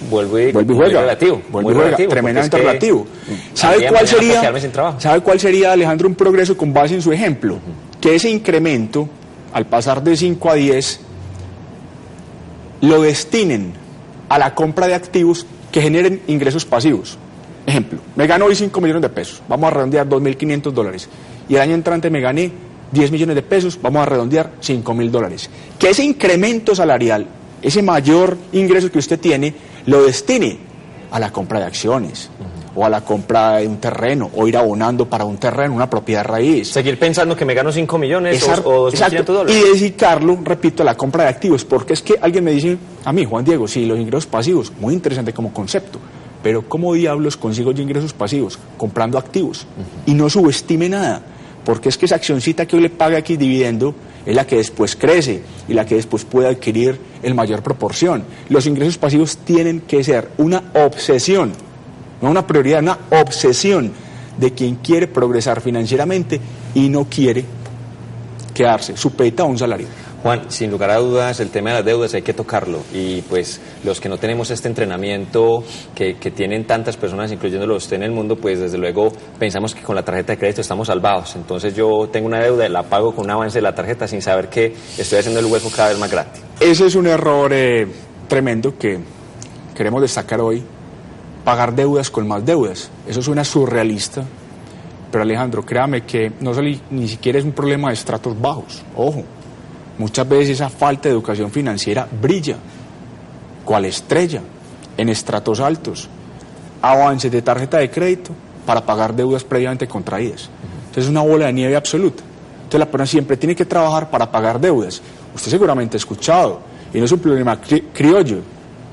Vuelvo 0.10 0.40
y, 0.40 0.52
Vuelve 0.52 0.74
y 0.74 0.78
juega, 0.78 1.02
relativo, 1.02 1.42
vuelve 1.50 1.74
juega, 1.74 1.86
relativo, 1.86 2.10
tremendamente 2.10 2.58
es 2.58 2.62
que 2.62 2.68
relativo. 2.68 3.08
el 3.28 3.58
¿Sabe 3.58 3.88
cuál 3.88 4.08
sería. 4.08 4.54
¿Sabe 4.98 5.22
cuál 5.22 5.40
sería, 5.40 5.74
Alejandro, 5.74 6.08
un 6.08 6.16
progreso 6.16 6.56
con 6.56 6.74
base 6.74 6.96
en 6.96 7.02
su 7.02 7.12
ejemplo? 7.12 7.60
Que 8.00 8.16
ese 8.16 8.30
incremento, 8.30 9.10
al 9.52 9.66
pasar 9.66 10.02
de 10.02 10.16
5 10.16 10.50
a 10.50 10.54
10, 10.54 11.00
lo 12.82 13.02
destinen 13.02 13.74
a 14.30 14.40
la 14.40 14.56
compra 14.56 14.88
de 14.88 14.94
activos 14.94 15.46
que 15.72 15.82
generen 15.82 16.22
ingresos 16.28 16.66
pasivos. 16.66 17.18
Ejemplo, 17.66 18.00
me 18.16 18.26
gano 18.26 18.46
hoy 18.46 18.56
5 18.56 18.82
millones 18.82 19.02
de 19.02 19.10
pesos, 19.10 19.42
vamos 19.48 19.68
a 19.68 19.72
redondear 19.72 20.08
2.500 20.08 20.72
dólares. 20.72 21.10
Y 21.48 21.56
el 21.56 21.62
año 21.62 21.76
entrante 21.76 22.10
me 22.10 22.22
gané 22.22 22.52
10 22.92 23.12
millones 23.12 23.36
de 23.36 23.42
pesos, 23.42 23.80
vamos 23.82 24.02
a 24.02 24.06
redondear 24.06 24.54
5.000 24.62 25.10
dólares. 25.10 25.50
Que 25.78 25.90
ese 25.90 26.04
incremento 26.04 26.74
salarial, 26.74 27.28
ese 27.62 27.82
mayor 27.82 28.38
ingreso 28.54 28.92
que 28.92 29.00
usted 29.00 29.20
tiene, 29.20 29.54
lo 29.90 30.04
destine 30.04 30.58
a 31.12 31.20
la 31.20 31.32
compra 31.32 31.60
de 31.60 31.66
acciones, 31.66 32.30
o 32.76 32.86
a 32.86 32.90
la 32.90 33.02
compra 33.02 33.58
de 33.58 33.68
un 33.68 33.78
terreno, 33.78 34.30
o 34.36 34.48
ir 34.48 34.56
abonando 34.56 35.10
para 35.10 35.26
un 35.26 35.38
terreno, 35.38 35.74
una 35.74 35.90
propiedad 35.90 36.24
raíz. 36.24 36.70
Seguir 36.70 37.00
pensando 37.00 37.36
que 37.36 37.46
me 37.46 37.56
gano 37.56 37.72
5 37.72 37.98
millones 37.98 38.48
o, 38.48 38.52
o 38.70 38.92
2.500 38.92 38.94
exacto, 38.94 39.34
dólares. 39.34 39.58
Y 39.58 39.74
dedicarlo, 39.74 40.38
repito, 40.44 40.84
a 40.84 40.86
la 40.86 40.96
compra 40.96 41.24
de 41.24 41.30
activos, 41.30 41.66
porque 41.66 41.94
es 41.94 42.04
que 42.04 42.16
alguien 42.22 42.44
me 42.44 42.52
dice, 42.52 42.78
a 43.04 43.12
mí, 43.12 43.26
Juan 43.26 43.44
Diego, 43.44 43.68
sí, 43.68 43.86
los 43.86 43.98
ingresos 43.98 44.28
pasivos, 44.28 44.72
muy 44.80 44.94
interesante 44.94 45.34
como 45.34 45.52
concepto, 45.52 46.00
pero 46.44 46.70
¿cómo 46.70 46.94
diablos 46.94 47.36
consigo 47.36 47.72
yo 47.72 47.82
ingresos 47.82 48.14
pasivos? 48.14 48.60
Comprando 48.78 49.18
activos. 49.18 49.66
Y 50.06 50.14
no 50.14 50.30
subestime 50.30 50.88
nada, 50.88 51.24
porque 51.66 51.90
es 51.90 51.98
que 51.98 52.06
esa 52.06 52.16
accioncita 52.16 52.68
que 52.68 52.76
hoy 52.76 52.84
le 52.84 52.90
paga 52.90 53.18
aquí 53.18 53.36
dividendo 53.36 53.96
es 54.26 54.36
la 54.36 54.46
que 54.46 54.58
después 54.58 54.96
crece 54.96 55.42
y 55.68 55.74
la 55.74 55.86
que 55.86 55.96
después 55.96 56.26
puede 56.26 56.48
adquirir 56.48 57.00
el 57.24 57.34
mayor 57.34 57.64
proporción. 57.64 58.24
Los 58.50 58.66
ingresos 58.66 58.98
pasivos 58.98 59.38
tienen 59.38 59.82
que 59.82 60.04
ser 60.04 60.30
una 60.38 60.72
obsesión, 60.74 61.54
no 62.22 62.30
una 62.30 62.46
prioridad, 62.46 62.82
una 62.82 63.00
obsesión 63.12 63.92
de 64.38 64.54
quien 64.54 64.76
quiere 64.76 65.08
progresar 65.08 65.62
financieramente 65.62 66.40
y 66.74 66.90
no 66.90 67.06
quiere 67.06 67.44
quedarse 68.54 68.96
supeditado 68.96 69.48
a 69.48 69.52
un 69.52 69.58
salario. 69.58 69.88
Juan, 70.22 70.52
sin 70.52 70.70
lugar 70.70 70.90
a 70.90 70.98
dudas, 70.98 71.40
el 71.40 71.50
tema 71.50 71.70
de 71.70 71.76
las 71.78 71.86
deudas 71.86 72.14
hay 72.14 72.22
que 72.22 72.34
tocarlo. 72.34 72.80
Y 72.94 73.22
pues 73.22 73.62
los 73.86 74.02
que 74.02 74.10
no 74.10 74.18
tenemos 74.18 74.52
este 74.52 74.68
entrenamiento 74.68 75.64
que, 75.96 76.16
tienen 76.36 76.66
tantas 76.66 76.98
personas, 76.98 77.32
incluyéndolo 77.32 77.76
usted 77.76 77.96
en 77.96 78.04
el 78.04 78.12
mundo, 78.12 78.36
pues 78.36 78.60
desde 78.60 78.78
luego 78.78 79.14
pensamos 79.40 79.74
que 79.74 79.82
con 79.82 79.96
la 79.96 80.04
tarjeta 80.04 80.34
de 80.34 80.38
crédito 80.38 80.60
estamos 80.60 80.88
salvados. 80.88 81.36
Entonces 81.38 81.74
yo 81.74 82.10
tengo 82.12 82.28
una 82.28 82.40
deuda, 82.40 82.68
la 82.68 82.84
pago 82.84 83.16
con 83.16 83.26
un 83.26 83.32
avance 83.32 83.60
de 83.60 83.62
la 83.62 83.74
tarjeta 83.74 84.08
sin 84.08 84.22
saber 84.22 84.50
que 84.50 84.76
estoy 84.98 85.20
haciendo 85.20 85.40
el 85.40 85.46
hueco 85.46 85.70
cada 85.74 85.90
vez 85.90 85.98
más 85.98 86.12
grande. 86.12 86.34
Ese 86.60 86.86
es 86.86 86.96
un 86.96 87.08
error 87.08 87.52
eh, 87.54 87.88
tremendo 88.28 88.78
que 88.78 89.00
queremos 89.74 90.02
destacar 90.02 90.42
hoy. 90.42 90.64
Pagar 91.46 91.74
deudas 91.74 92.10
con 92.10 92.28
más 92.28 92.46
deudas. 92.46 92.92
Eso 93.08 93.22
suena 93.22 93.46
surrealista. 93.46 94.26
Pero 95.12 95.24
Alejandro, 95.24 95.66
créame 95.66 96.02
que 96.02 96.34
no 96.42 96.52
ni 96.92 97.08
siquiera 97.08 97.40
es 97.40 97.46
un 97.46 97.54
problema 97.54 97.88
de 97.88 97.96
estratos 97.96 98.40
bajos. 98.40 98.84
Ojo, 98.96 99.24
muchas 100.00 100.28
veces 100.28 100.50
esa 100.52 100.70
falta 100.70 101.04
de 101.08 101.14
educación 101.14 101.52
financiera 101.52 102.08
brilla. 102.22 102.56
cual 103.66 103.86
estrella 103.86 104.42
en 104.98 105.10
estratos 105.10 105.60
altos. 105.60 106.10
Avances 106.82 107.32
de 107.32 107.42
tarjeta 107.44 107.78
de 107.78 107.92
crédito 107.92 108.32
para 108.66 108.84
pagar 108.84 109.14
deudas 109.16 109.44
previamente 109.44 109.88
contraídas. 109.88 110.50
Entonces 110.88 111.04
es 111.04 111.10
una 111.10 111.22
bola 111.22 111.46
de 111.46 111.54
nieve 111.54 111.76
absoluta. 111.76 112.24
Entonces 112.64 112.80
la 112.80 112.86
persona 112.88 113.06
siempre 113.06 113.38
tiene 113.38 113.56
que 113.56 113.66
trabajar 113.66 114.10
para 114.10 114.32
pagar 114.32 114.60
deudas. 114.60 115.02
Usted 115.36 115.52
seguramente 115.52 115.98
ha 115.98 116.00
escuchado, 116.00 116.62
y 116.94 116.98
no 116.98 117.06
es 117.06 117.12
un 117.12 117.20
problema 117.20 117.62
cri- 117.62 117.84
criollo, 117.94 118.40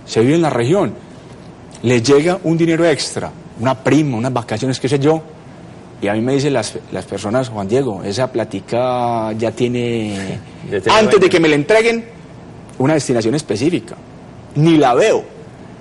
se 0.04 0.20
vive 0.20 0.34
en 0.34 0.42
la 0.42 0.50
región, 0.50 0.92
le 1.82 2.02
llega 2.02 2.38
un 2.44 2.58
dinero 2.58 2.84
extra, 2.84 3.30
una 3.58 3.74
prima, 3.74 4.18
unas 4.18 4.32
vacaciones, 4.32 4.78
qué 4.78 4.88
sé 4.90 4.98
yo, 4.98 5.22
y 6.00 6.08
a 6.08 6.12
mí 6.12 6.20
me 6.20 6.34
dicen 6.34 6.52
las, 6.52 6.78
las 6.92 7.04
personas, 7.06 7.48
Juan 7.48 7.68
Diego, 7.68 8.02
esa 8.04 8.30
platica 8.30 9.32
ya 9.32 9.52
tiene, 9.52 10.38
Ya 10.70 10.80
tiene 10.80 10.98
antes 10.98 11.20
de 11.20 11.28
que 11.28 11.40
me 11.40 11.48
la 11.48 11.54
entreguen, 11.54 12.04
una 12.78 12.94
destinación 12.94 13.34
específica. 13.34 13.96
Ni 14.56 14.76
la 14.76 14.94
veo. 14.94 15.24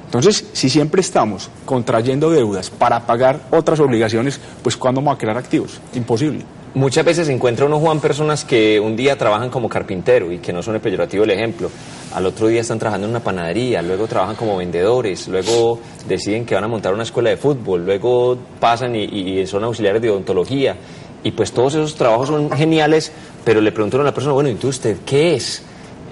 Entonces, 0.06 0.46
si 0.54 0.70
siempre 0.70 1.02
estamos 1.02 1.50
contrayendo 1.66 2.30
deudas 2.30 2.70
para 2.70 3.06
pagar 3.06 3.42
otras 3.52 3.80
obligaciones, 3.80 4.40
pues 4.64 4.78
¿cuándo 4.78 5.02
vamos 5.02 5.16
a 5.16 5.18
crear 5.18 5.38
activos? 5.38 5.80
Imposible. 5.94 6.46
Muchas 6.76 7.06
veces 7.06 7.30
encuentra 7.30 7.66
uno, 7.66 7.80
Juan, 7.80 8.02
personas 8.02 8.44
que 8.44 8.82
un 8.82 8.98
día 8.98 9.18
trabajan 9.18 9.50
como 9.50 9.70
carpintero 9.70 10.30
y 10.30 10.40
que 10.40 10.52
no 10.52 10.62
son 10.62 10.76
el 10.76 10.82
peyorativo 10.82 11.24
el 11.24 11.32
ejemplo. 11.32 11.72
Al 12.14 12.26
otro 12.26 12.48
día 12.48 12.60
están 12.60 12.80
trabajando 12.80 13.08
en 13.08 13.12
una 13.12 13.22
panadería, 13.22 13.82
luego 13.82 14.08
trabajan 14.08 14.36
como 14.36 14.58
vendedores, 14.58 15.30
luego 15.30 15.80
deciden 16.06 16.46
que 16.46 16.54
van 16.54 16.66
a 16.66 16.68
montar 16.68 16.94
una 16.94 17.04
escuela 17.04 17.30
de 17.30 17.38
fútbol, 17.38 17.86
luego 17.86 18.38
pasan 18.60 18.94
y, 18.94 19.04
y 19.06 19.48
son 19.48 19.64
auxiliares 19.64 20.02
de 20.02 20.10
odontología. 20.10 20.76
Y 21.24 21.32
pues 21.32 21.54
todos 21.54 21.76
esos 21.76 21.96
trabajos 21.96 22.28
son 22.28 22.52
geniales, 22.52 23.10
pero 23.46 23.62
le 23.62 23.72
preguntaron 23.72 24.06
a 24.06 24.10
la 24.10 24.14
persona, 24.14 24.34
bueno, 24.34 24.50
¿y 24.50 24.56
tú 24.56 24.68
usted 24.68 24.98
qué 25.06 25.34
es? 25.36 25.64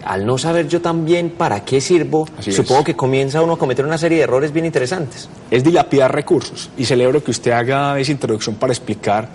Al 0.06 0.26
no 0.26 0.38
saber 0.38 0.70
yo 0.70 0.82
también 0.82 1.32
para 1.32 1.66
qué 1.66 1.82
sirvo, 1.82 2.26
Así 2.38 2.52
es. 2.52 2.56
supongo 2.56 2.86
que 2.86 2.96
comienza 2.96 3.42
uno 3.42 3.54
a 3.54 3.58
cometer 3.58 3.86
una 3.86 3.98
serie 3.98 4.20
de 4.20 4.24
errores 4.24 4.54
bien 4.54 4.66
interesantes. 4.66 5.28
es 5.52 5.62
dilapidar 5.62 6.14
recursos. 6.16 6.70
Y 6.78 6.86
celebro 6.86 7.22
que 7.22 7.32
usted 7.32 7.52
haga 7.52 8.00
esa 8.00 8.14
introducción 8.14 8.56
para 8.56 8.72
explicar 8.72 9.28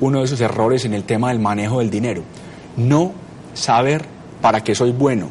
uno 0.00 0.18
de 0.18 0.24
esos 0.24 0.40
errores 0.40 0.84
en 0.84 0.94
el 0.94 1.04
tema 1.04 1.28
del 1.28 1.38
manejo 1.38 1.78
del 1.78 1.90
dinero. 1.90 2.22
No 2.76 3.12
saber 3.54 4.04
para 4.40 4.62
qué 4.64 4.74
soy 4.74 4.92
bueno. 4.92 5.28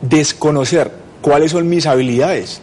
Desconocer 0.00 0.92
cuáles 1.20 1.52
son 1.52 1.68
mis 1.68 1.86
habilidades 1.86 2.60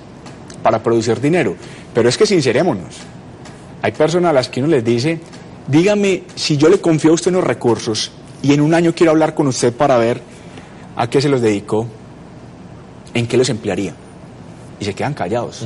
para 0.63 0.83
producir 0.83 1.21
dinero. 1.21 1.55
Pero 1.93 2.09
es 2.09 2.17
que 2.17 2.25
sincerémonos. 2.25 2.95
Hay 3.81 3.91
personas 3.93 4.31
a 4.31 4.33
las 4.33 4.49
que 4.49 4.59
uno 4.59 4.69
les 4.69 4.83
dice, 4.83 5.19
dígame 5.67 6.23
si 6.35 6.57
yo 6.57 6.69
le 6.69 6.81
confío 6.81 7.11
a 7.11 7.13
usted 7.13 7.31
unos 7.31 7.45
recursos 7.45 8.11
y 8.41 8.53
en 8.53 8.61
un 8.61 8.73
año 8.73 8.93
quiero 8.93 9.11
hablar 9.11 9.33
con 9.33 9.47
usted 9.47 9.73
para 9.73 9.97
ver 9.97 10.21
a 10.95 11.09
qué 11.09 11.21
se 11.21 11.29
los 11.29 11.41
dedicó, 11.41 11.87
en 13.13 13.27
qué 13.27 13.37
los 13.37 13.49
emplearía. 13.49 13.93
Y 14.79 14.85
se 14.85 14.93
quedan 14.93 15.13
callados. 15.13 15.65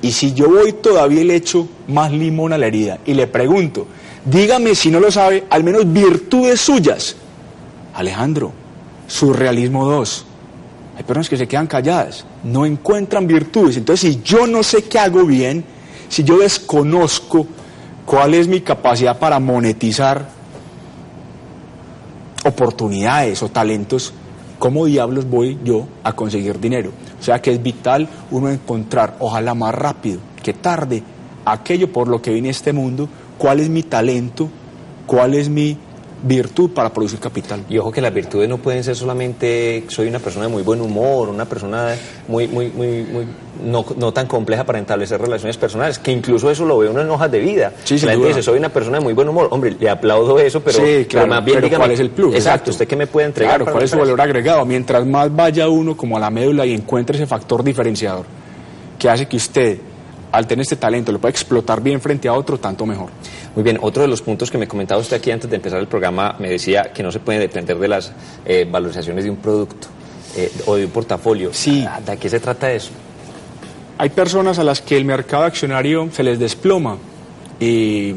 Y 0.00 0.12
si 0.12 0.32
yo 0.32 0.48
voy 0.48 0.72
todavía 0.74 1.22
y 1.22 1.24
le 1.24 1.36
echo 1.36 1.68
más 1.88 2.12
limón 2.12 2.52
a 2.52 2.58
la 2.58 2.66
herida 2.66 2.98
y 3.04 3.14
le 3.14 3.26
pregunto, 3.26 3.86
dígame 4.24 4.74
si 4.74 4.90
no 4.90 5.00
lo 5.00 5.10
sabe, 5.10 5.44
al 5.50 5.64
menos 5.64 5.90
virtudes 5.92 6.60
suyas. 6.60 7.16
Alejandro, 7.94 8.52
surrealismo 9.06 9.86
2. 9.88 10.24
Hay 10.96 11.04
personas 11.04 11.28
que 11.28 11.36
se 11.36 11.46
quedan 11.46 11.66
calladas, 11.66 12.24
no 12.42 12.66
encuentran 12.66 13.26
virtudes. 13.26 13.76
Entonces, 13.76 14.14
si 14.14 14.22
yo 14.22 14.46
no 14.46 14.62
sé 14.62 14.84
qué 14.84 14.98
hago 14.98 15.24
bien, 15.24 15.64
si 16.08 16.24
yo 16.24 16.38
desconozco 16.38 17.46
cuál 18.04 18.34
es 18.34 18.48
mi 18.48 18.60
capacidad 18.62 19.18
para 19.18 19.38
monetizar 19.38 20.28
oportunidades 22.44 23.42
o 23.42 23.48
talentos, 23.48 24.12
¿cómo 24.58 24.86
diablos 24.86 25.28
voy 25.28 25.58
yo 25.62 25.86
a 26.02 26.12
conseguir 26.14 26.58
dinero? 26.58 26.90
O 27.20 27.22
sea 27.22 27.40
que 27.40 27.52
es 27.52 27.62
vital 27.62 28.08
uno 28.30 28.50
encontrar, 28.50 29.16
ojalá 29.20 29.54
más 29.54 29.74
rápido 29.74 30.20
que 30.42 30.54
tarde, 30.54 31.02
aquello 31.44 31.92
por 31.92 32.08
lo 32.08 32.22
que 32.22 32.32
vine 32.32 32.48
a 32.48 32.52
este 32.52 32.72
mundo, 32.72 33.08
cuál 33.38 33.60
es 33.60 33.68
mi 33.68 33.82
talento, 33.82 34.48
cuál 35.06 35.34
es 35.34 35.48
mi 35.48 35.78
virtud 36.22 36.70
para 36.70 36.92
producir 36.92 37.20
capital. 37.20 37.64
Y 37.68 37.78
ojo 37.78 37.92
que 37.92 38.00
las 38.00 38.12
virtudes 38.12 38.48
no 38.48 38.58
pueden 38.58 38.82
ser 38.82 38.96
solamente 38.96 39.84
soy 39.88 40.08
una 40.08 40.18
persona 40.18 40.46
de 40.46 40.52
muy 40.52 40.62
buen 40.62 40.80
humor, 40.80 41.28
una 41.28 41.44
persona 41.44 41.94
muy, 42.26 42.48
muy, 42.48 42.70
muy, 42.70 43.04
muy 43.04 43.26
no, 43.64 43.84
no 43.96 44.12
tan 44.12 44.26
compleja 44.26 44.64
para 44.64 44.80
establecer 44.80 45.20
relaciones 45.20 45.56
personales, 45.56 45.98
que 45.98 46.10
incluso 46.10 46.50
eso 46.50 46.64
lo 46.64 46.78
ve 46.78 46.88
uno 46.88 47.00
en 47.00 47.10
hojas 47.10 47.30
de 47.30 47.38
vida. 47.38 47.72
Sí, 47.84 47.98
la 48.00 48.12
gente 48.12 48.28
dice, 48.28 48.42
soy 48.42 48.58
una 48.58 48.68
persona 48.68 48.98
de 48.98 49.04
muy 49.04 49.12
buen 49.12 49.28
humor. 49.28 49.48
Hombre, 49.50 49.76
le 49.78 49.88
aplaudo 49.88 50.38
eso, 50.40 50.60
pero, 50.60 50.78
sí, 50.78 50.82
pero 50.84 51.08
claro, 51.08 51.26
más 51.28 51.44
bien 51.44 51.56
pero 51.56 51.66
dígame, 51.66 51.82
¿cuál 51.82 51.92
es 51.92 52.00
el 52.00 52.10
plus? 52.10 52.34
Exacto, 52.34 52.70
¿usted 52.70 52.88
qué 52.88 52.96
me 52.96 53.06
puede 53.06 53.28
entregar? 53.28 53.56
Claro, 53.56 53.72
¿cuál 53.72 53.84
es 53.84 53.90
su 53.90 53.98
valor 53.98 54.20
agregado? 54.20 54.64
Mientras 54.64 55.06
más 55.06 55.34
vaya 55.34 55.68
uno 55.68 55.96
como 55.96 56.16
a 56.16 56.20
la 56.20 56.30
médula 56.30 56.66
y 56.66 56.74
encuentre 56.74 57.16
ese 57.16 57.26
factor 57.26 57.62
diferenciador 57.62 58.26
que 58.98 59.08
hace 59.08 59.26
que 59.26 59.36
usted, 59.36 59.78
al 60.30 60.46
tener 60.46 60.62
este 60.62 60.76
talento, 60.76 61.12
lo 61.12 61.18
pueda 61.18 61.30
explotar 61.30 61.82
bien 61.82 62.00
frente 62.00 62.28
a 62.28 62.34
otro, 62.34 62.58
tanto 62.58 62.84
mejor. 62.86 63.10
Muy 63.54 63.62
bien, 63.62 63.78
otro 63.80 64.02
de 64.02 64.08
los 64.08 64.22
puntos 64.22 64.50
que 64.50 64.58
me 64.58 64.68
comentaba 64.68 65.00
usted 65.00 65.16
aquí 65.16 65.30
antes 65.30 65.48
de 65.48 65.56
empezar 65.56 65.80
el 65.80 65.88
programa, 65.88 66.36
me 66.38 66.50
decía 66.50 66.92
que 66.92 67.02
no 67.02 67.10
se 67.10 67.20
puede 67.20 67.38
depender 67.38 67.78
de 67.78 67.88
las 67.88 68.12
eh, 68.44 68.66
valorizaciones 68.70 69.24
de 69.24 69.30
un 69.30 69.36
producto 69.36 69.88
eh, 70.36 70.50
o 70.66 70.76
de 70.76 70.84
un 70.84 70.90
portafolio. 70.90 71.50
Sí. 71.52 71.84
Ah, 71.88 72.00
¿De 72.00 72.16
qué 72.16 72.28
se 72.28 72.40
trata 72.40 72.70
eso? 72.70 72.90
Hay 73.96 74.10
personas 74.10 74.58
a 74.58 74.64
las 74.64 74.80
que 74.80 74.96
el 74.96 75.04
mercado 75.04 75.44
accionario 75.44 76.08
se 76.12 76.22
les 76.22 76.38
desploma 76.38 76.98
y 77.58 78.14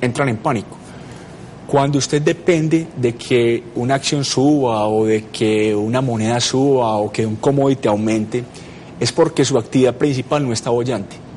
entran 0.00 0.28
en 0.28 0.38
pánico. 0.38 0.76
Cuando 1.66 1.98
usted 1.98 2.22
depende 2.22 2.86
de 2.96 3.14
que 3.14 3.62
una 3.74 3.96
acción 3.96 4.24
suba 4.24 4.86
o 4.86 5.04
de 5.04 5.26
que 5.26 5.74
una 5.74 6.00
moneda 6.00 6.40
suba 6.40 6.96
o 6.96 7.12
que 7.12 7.26
un 7.26 7.36
commodity 7.36 7.88
aumente, 7.88 8.42
es 8.98 9.12
porque 9.12 9.44
su 9.44 9.58
actividad 9.58 9.94
principal 9.94 10.46
no 10.46 10.54
está 10.54 10.70
bollante. 10.70 11.27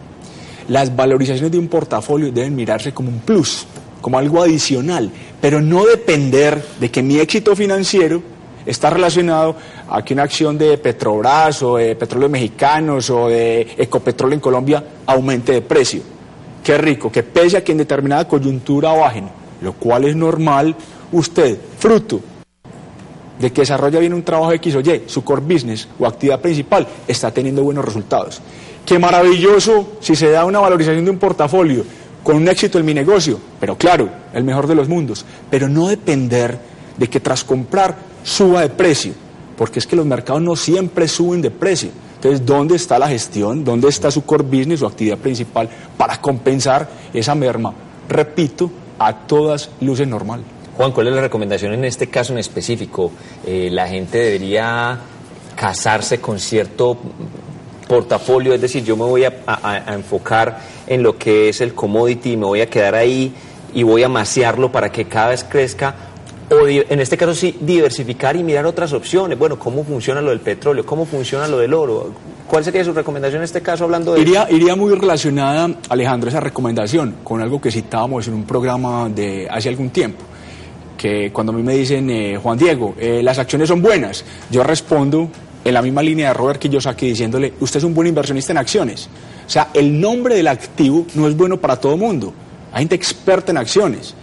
Las 0.67 0.95
valorizaciones 0.95 1.51
de 1.51 1.59
un 1.59 1.67
portafolio 1.67 2.31
deben 2.31 2.55
mirarse 2.55 2.93
como 2.93 3.09
un 3.09 3.19
plus, 3.19 3.65
como 4.01 4.17
algo 4.17 4.41
adicional, 4.41 5.11
pero 5.39 5.61
no 5.61 5.85
depender 5.85 6.63
de 6.79 6.89
que 6.89 7.03
mi 7.03 7.17
éxito 7.17 7.55
financiero 7.55 8.21
está 8.65 8.89
relacionado 8.89 9.55
a 9.89 10.03
que 10.03 10.13
una 10.13 10.23
acción 10.23 10.57
de 10.57 10.77
Petrobras 10.77 11.61
o 11.63 11.77
de 11.77 11.95
Petróleos 11.95 12.31
Mexicanos 12.31 13.09
o 13.09 13.27
de 13.27 13.61
Ecopetrol 13.77 14.33
en 14.33 14.39
Colombia 14.39 14.83
aumente 15.05 15.53
de 15.53 15.61
precio. 15.61 16.01
Qué 16.63 16.77
rico, 16.77 17.11
que 17.11 17.23
pese 17.23 17.57
a 17.57 17.63
que 17.63 17.71
en 17.71 17.79
determinada 17.79 18.27
coyuntura 18.27 18.93
bajen, 18.93 19.27
lo 19.61 19.73
cual 19.73 20.05
es 20.05 20.15
normal, 20.15 20.75
usted, 21.11 21.57
fruto 21.77 22.21
de 23.39 23.51
que 23.51 23.61
desarrolla 23.61 23.99
bien 23.99 24.13
un 24.13 24.23
trabajo 24.23 24.51
X 24.53 24.75
o 24.75 24.81
Y, 24.81 25.03
su 25.07 25.23
core 25.23 25.41
business 25.41 25.87
o 25.99 26.05
actividad 26.05 26.39
principal, 26.39 26.87
está 27.07 27.31
teniendo 27.31 27.63
buenos 27.63 27.83
resultados. 27.83 28.39
Qué 28.85 28.99
maravilloso 28.99 29.97
si 29.99 30.15
se 30.15 30.31
da 30.31 30.45
una 30.45 30.59
valorización 30.59 31.05
de 31.05 31.11
un 31.11 31.17
portafolio 31.17 31.83
con 32.23 32.35
un 32.35 32.47
éxito 32.47 32.77
en 32.77 32.85
mi 32.85 32.93
negocio, 32.93 33.39
pero 33.59 33.77
claro, 33.77 34.09
el 34.33 34.43
mejor 34.43 34.67
de 34.67 34.75
los 34.75 34.87
mundos, 34.87 35.25
pero 35.49 35.67
no 35.67 35.87
depender 35.87 36.57
de 36.97 37.09
que 37.09 37.19
tras 37.19 37.43
comprar 37.43 37.95
suba 38.23 38.61
de 38.61 38.69
precio, 38.69 39.13
porque 39.57 39.79
es 39.79 39.87
que 39.87 39.95
los 39.95 40.05
mercados 40.05 40.41
no 40.41 40.55
siempre 40.55 41.07
suben 41.07 41.41
de 41.41 41.51
precio. 41.51 41.89
Entonces, 42.15 42.45
¿dónde 42.45 42.75
está 42.75 42.99
la 42.99 43.07
gestión? 43.07 43.63
¿Dónde 43.63 43.87
está 43.89 44.11
su 44.11 44.23
core 44.23 44.43
business, 44.43 44.79
su 44.81 44.85
actividad 44.85 45.17
principal 45.17 45.67
para 45.97 46.21
compensar 46.21 46.87
esa 47.13 47.33
merma? 47.33 47.73
Repito, 48.07 48.69
a 48.99 49.25
todas 49.25 49.71
luces 49.79 50.07
normal. 50.07 50.43
Juan, 50.77 50.91
¿cuál 50.91 51.07
es 51.07 51.13
la 51.13 51.21
recomendación 51.21 51.73
en 51.73 51.85
este 51.85 52.07
caso 52.07 52.33
en 52.33 52.39
específico? 52.39 53.11
Eh, 53.45 53.69
¿La 53.71 53.87
gente 53.87 54.19
debería 54.19 54.99
casarse 55.55 56.21
con 56.21 56.39
cierto 56.39 56.97
portafolio? 57.91 58.53
Es 58.53 58.61
decir, 58.61 58.85
yo 58.85 58.95
me 58.95 59.03
voy 59.03 59.25
a, 59.25 59.83
enfocar 59.93 60.59
en 60.87 61.03
lo 61.03 61.17
que 61.17 61.49
es 61.49 61.59
el 61.59 61.73
commodity, 61.73 62.37
me 62.37 62.45
voy 62.45 62.61
a 62.61 62.69
quedar 62.69 62.95
ahí 62.95 63.33
y 63.73 63.83
voy 63.83 64.01
a 64.01 64.07
maciarlo 64.07 64.71
para 64.71 64.89
que 64.89 65.03
cada 65.05 65.27
vez 65.31 65.43
crezca. 65.43 65.93
O 66.49 66.67
en 66.67 66.99
este 67.01 67.17
caso 67.17 67.33
sí, 67.33 67.57
diversificar 67.59 68.37
y 68.37 68.43
mirar 68.43 68.65
otras 68.65 68.93
opciones. 68.93 69.37
Bueno, 69.37 69.59
¿cómo 69.59 69.83
funciona 69.83 70.21
lo 70.21 70.29
del 70.29 70.39
petróleo? 70.39 70.85
¿Cómo 70.85 71.05
funciona 71.05 71.49
lo 71.49 71.57
del 71.57 71.73
oro? 71.73 72.13
¿Cuál 72.47 72.63
sería 72.63 72.81
su 72.85 72.93
recomendación 72.93 73.41
en 73.41 73.43
este 73.43 73.61
caso 73.61 73.83
hablando 73.83 74.13
de... 74.13 74.21
Iría, 74.21 74.47
iría 74.49 74.77
muy 74.77 74.95
relacionada, 74.95 75.69
Alejandro, 75.89 76.29
esa 76.29 76.39
recomendación 76.39 77.15
con 77.25 77.41
algo 77.41 77.59
que 77.59 77.71
citábamos 77.71 78.25
en 78.29 78.35
un 78.35 78.45
programa 78.45 79.09
de 79.09 79.49
hace 79.51 79.67
algún 79.67 79.89
tiempo. 79.89 80.23
Que 80.97 81.29
cuando 81.33 81.51
a 81.51 81.55
mí 81.55 81.63
me 81.63 81.75
dicen, 81.75 82.09
eh, 82.09 82.39
Juan 82.41 82.57
Diego, 82.57 82.95
eh, 82.97 83.21
las 83.21 83.37
acciones 83.37 83.67
son 83.67 83.81
buenas, 83.81 84.23
yo 84.49 84.63
respondo 84.63 85.29
en 85.63 85.73
la 85.73 85.81
misma 85.81 86.01
línea 86.01 86.29
de 86.29 86.33
Robert 86.33 86.59
Kiyosaki 86.59 87.07
diciéndole, 87.07 87.53
usted 87.59 87.77
es 87.77 87.83
un 87.83 87.93
buen 87.93 88.07
inversionista 88.07 88.51
en 88.51 88.57
acciones. 88.57 89.07
O 89.45 89.49
sea, 89.49 89.69
el 89.73 89.99
nombre 89.99 90.35
del 90.35 90.47
activo 90.47 91.05
no 91.15 91.27
es 91.27 91.35
bueno 91.35 91.57
para 91.57 91.75
todo 91.75 91.97
mundo. 91.97 92.33
Hay 92.71 92.81
gente 92.81 92.95
experta 92.95 93.51
en 93.51 93.57
acciones, 93.57 94.15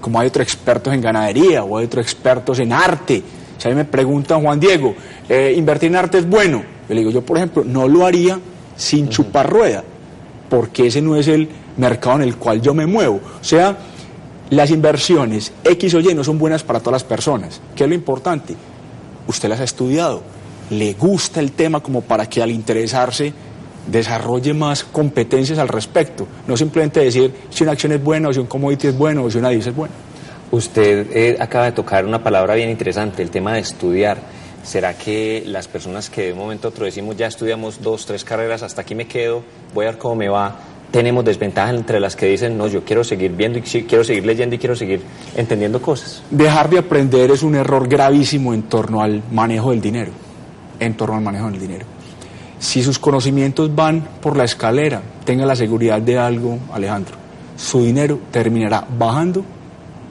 como 0.00 0.20
hay 0.20 0.28
otros 0.28 0.44
expertos 0.46 0.94
en 0.94 1.00
ganadería 1.00 1.64
o 1.64 1.76
hay 1.76 1.86
otros 1.86 2.04
expertos 2.04 2.58
en 2.60 2.72
arte. 2.72 3.22
Si 3.58 3.68
a 3.68 3.70
mí 3.70 3.76
me 3.76 3.84
preguntan, 3.84 4.42
Juan 4.42 4.60
Diego, 4.60 4.94
eh, 5.28 5.54
¿invertir 5.56 5.88
en 5.88 5.96
arte 5.96 6.18
es 6.18 6.28
bueno? 6.28 6.62
Yo 6.88 6.94
le 6.94 7.00
digo, 7.00 7.10
yo 7.10 7.22
por 7.22 7.36
ejemplo, 7.36 7.64
no 7.64 7.88
lo 7.88 8.06
haría 8.06 8.38
sin 8.76 9.08
chupar 9.08 9.50
rueda, 9.50 9.82
porque 10.48 10.86
ese 10.86 11.02
no 11.02 11.16
es 11.16 11.26
el 11.28 11.48
mercado 11.76 12.16
en 12.16 12.22
el 12.22 12.36
cual 12.36 12.60
yo 12.62 12.74
me 12.74 12.86
muevo. 12.86 13.20
O 13.40 13.44
sea, 13.44 13.76
las 14.50 14.70
inversiones 14.70 15.52
X 15.64 15.94
o 15.94 16.00
Y 16.00 16.14
no 16.14 16.22
son 16.22 16.38
buenas 16.38 16.62
para 16.62 16.78
todas 16.78 17.02
las 17.02 17.04
personas. 17.04 17.60
¿Qué 17.74 17.84
es 17.84 17.88
lo 17.88 17.94
importante? 17.94 18.54
Usted 19.26 19.48
las 19.48 19.60
ha 19.60 19.64
estudiado, 19.64 20.22
le 20.70 20.94
gusta 20.94 21.40
el 21.40 21.52
tema 21.52 21.80
como 21.80 22.00
para 22.00 22.26
que 22.26 22.42
al 22.42 22.50
interesarse 22.50 23.32
desarrolle 23.86 24.52
más 24.52 24.84
competencias 24.84 25.58
al 25.58 25.68
respecto. 25.68 26.26
No 26.46 26.56
simplemente 26.56 27.00
decir 27.00 27.32
si 27.50 27.62
una 27.62 27.72
acción 27.72 27.92
es 27.92 28.02
buena 28.02 28.28
o 28.28 28.32
si 28.32 28.40
un 28.40 28.46
commodity 28.46 28.88
es 28.88 28.98
bueno 28.98 29.24
o 29.24 29.30
si 29.30 29.38
una 29.38 29.50
divisa 29.50 29.70
es 29.70 29.76
buena. 29.76 29.94
Usted 30.50 31.06
eh, 31.12 31.36
acaba 31.40 31.66
de 31.66 31.72
tocar 31.72 32.04
una 32.04 32.22
palabra 32.22 32.54
bien 32.54 32.70
interesante, 32.70 33.22
el 33.22 33.30
tema 33.30 33.54
de 33.54 33.60
estudiar. 33.60 34.18
¿Será 34.62 34.94
que 34.94 35.44
las 35.46 35.68
personas 35.68 36.10
que 36.10 36.26
de 36.26 36.32
un 36.32 36.40
momento 36.40 36.66
a 36.66 36.70
otro 36.70 36.84
decimos 36.84 37.16
ya 37.16 37.28
estudiamos 37.28 37.80
dos, 37.80 38.04
tres 38.04 38.24
carreras, 38.24 38.64
hasta 38.64 38.80
aquí 38.80 38.96
me 38.96 39.06
quedo, 39.06 39.42
voy 39.72 39.86
a 39.86 39.90
ver 39.90 39.98
cómo 39.98 40.16
me 40.16 40.28
va, 40.28 40.56
tenemos 40.90 41.24
desventajas 41.24 41.76
entre 41.76 42.00
las 42.00 42.16
que 42.16 42.26
dicen 42.26 42.58
no, 42.58 42.66
yo 42.66 42.84
quiero 42.84 43.04
seguir 43.04 43.30
viendo 43.30 43.58
y 43.58 43.62
quiero 43.62 44.02
seguir 44.02 44.26
leyendo 44.26 44.56
y 44.56 44.58
quiero 44.58 44.74
seguir 44.74 45.02
entendiendo 45.36 45.80
cosas? 45.80 46.20
Dejar 46.30 46.68
de 46.68 46.78
aprender 46.78 47.30
es 47.30 47.44
un 47.44 47.54
error 47.54 47.86
gravísimo 47.86 48.54
en 48.54 48.62
torno 48.62 49.02
al 49.02 49.22
manejo 49.30 49.70
del 49.70 49.80
dinero. 49.80 50.25
En 50.78 50.94
torno 50.94 51.16
al 51.16 51.22
manejo 51.22 51.50
del 51.50 51.60
dinero. 51.60 51.86
Si 52.58 52.82
sus 52.82 52.98
conocimientos 52.98 53.74
van 53.74 54.06
por 54.20 54.36
la 54.36 54.44
escalera, 54.44 55.02
tenga 55.24 55.44
la 55.44 55.56
seguridad 55.56 56.00
de 56.00 56.18
algo, 56.18 56.58
Alejandro. 56.72 57.16
Su 57.56 57.82
dinero 57.82 58.18
terminará 58.30 58.86
bajando 58.98 59.44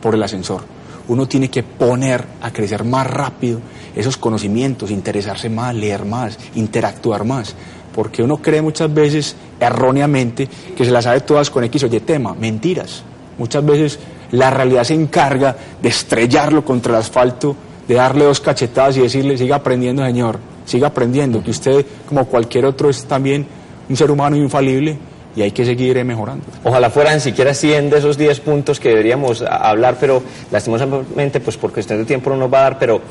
por 0.01 0.13
el 0.13 0.24
ascensor. 0.24 0.62
Uno 1.07 1.27
tiene 1.27 1.50
que 1.50 1.63
poner 1.63 2.24
a 2.41 2.51
crecer 2.51 2.84
más 2.84 3.07
rápido 3.07 3.60
esos 3.95 4.17
conocimientos, 4.17 4.91
interesarse 4.91 5.50
más, 5.50 5.74
leer 5.75 6.05
más, 6.05 6.38
interactuar 6.55 7.24
más. 7.24 7.55
Porque 7.93 8.24
uno 8.24 8.38
cree 8.38 8.62
muchas 8.62 8.93
veces 8.93 9.36
erróneamente 9.60 10.48
que 10.75 10.86
se 10.86 10.91
las 10.91 11.05
sabe 11.05 11.22
todas 11.22 11.50
con 11.50 11.63
X 11.63 11.84
o 11.84 11.88
Y 11.88 12.00
tema. 12.01 12.34
Mentiras. 12.34 13.03
Muchas 13.38 13.65
veces 13.65 14.00
la 14.31 14.50
realidad 14.50 14.84
se 14.84 14.93
encarga 14.93 15.55
de 15.81 15.89
estrellarlo 15.89 16.65
contra 16.65 16.93
el 16.93 17.00
asfalto, 17.00 17.55
de 17.88 17.95
darle 17.95 18.25
dos 18.25 18.39
cachetadas 18.39 18.98
y 18.98 19.01
decirle, 19.01 19.38
siga 19.38 19.57
aprendiendo, 19.57 20.03
señor, 20.03 20.39
siga 20.65 20.88
aprendiendo, 20.88 21.43
que 21.43 21.51
usted, 21.51 21.86
como 22.07 22.25
cualquier 22.25 22.65
otro, 22.65 22.89
es 22.89 23.05
también 23.05 23.45
un 23.89 23.95
ser 23.95 24.10
humano 24.12 24.36
infalible 24.36 24.98
y 25.36 25.41
hay 25.41 25.51
que 25.51 25.65
seguir 25.65 25.98
eh, 25.98 26.03
mejorando. 26.03 26.43
Ojalá 26.63 26.89
fueran 26.89 27.19
siquiera 27.22 27.53
100 27.53 27.89
de 27.89 27.98
esos 28.00 28.17
10 28.17 28.39
puntos 28.39 28.80
que 28.80 28.89
deberíamos 28.89 29.41
a- 29.41 29.69
hablar, 29.69 29.97
pero 29.99 30.23
lastimosamente, 30.51 31.39
pues 31.39 31.58
por 31.58 31.71
cuestión 31.73 31.99
de 31.99 32.06
tiempo 32.06 32.30
no 32.30 32.38
nos 32.38 32.54
va 32.54 32.60
a 32.60 32.63
dar, 32.63 32.80
pero 32.80 33.01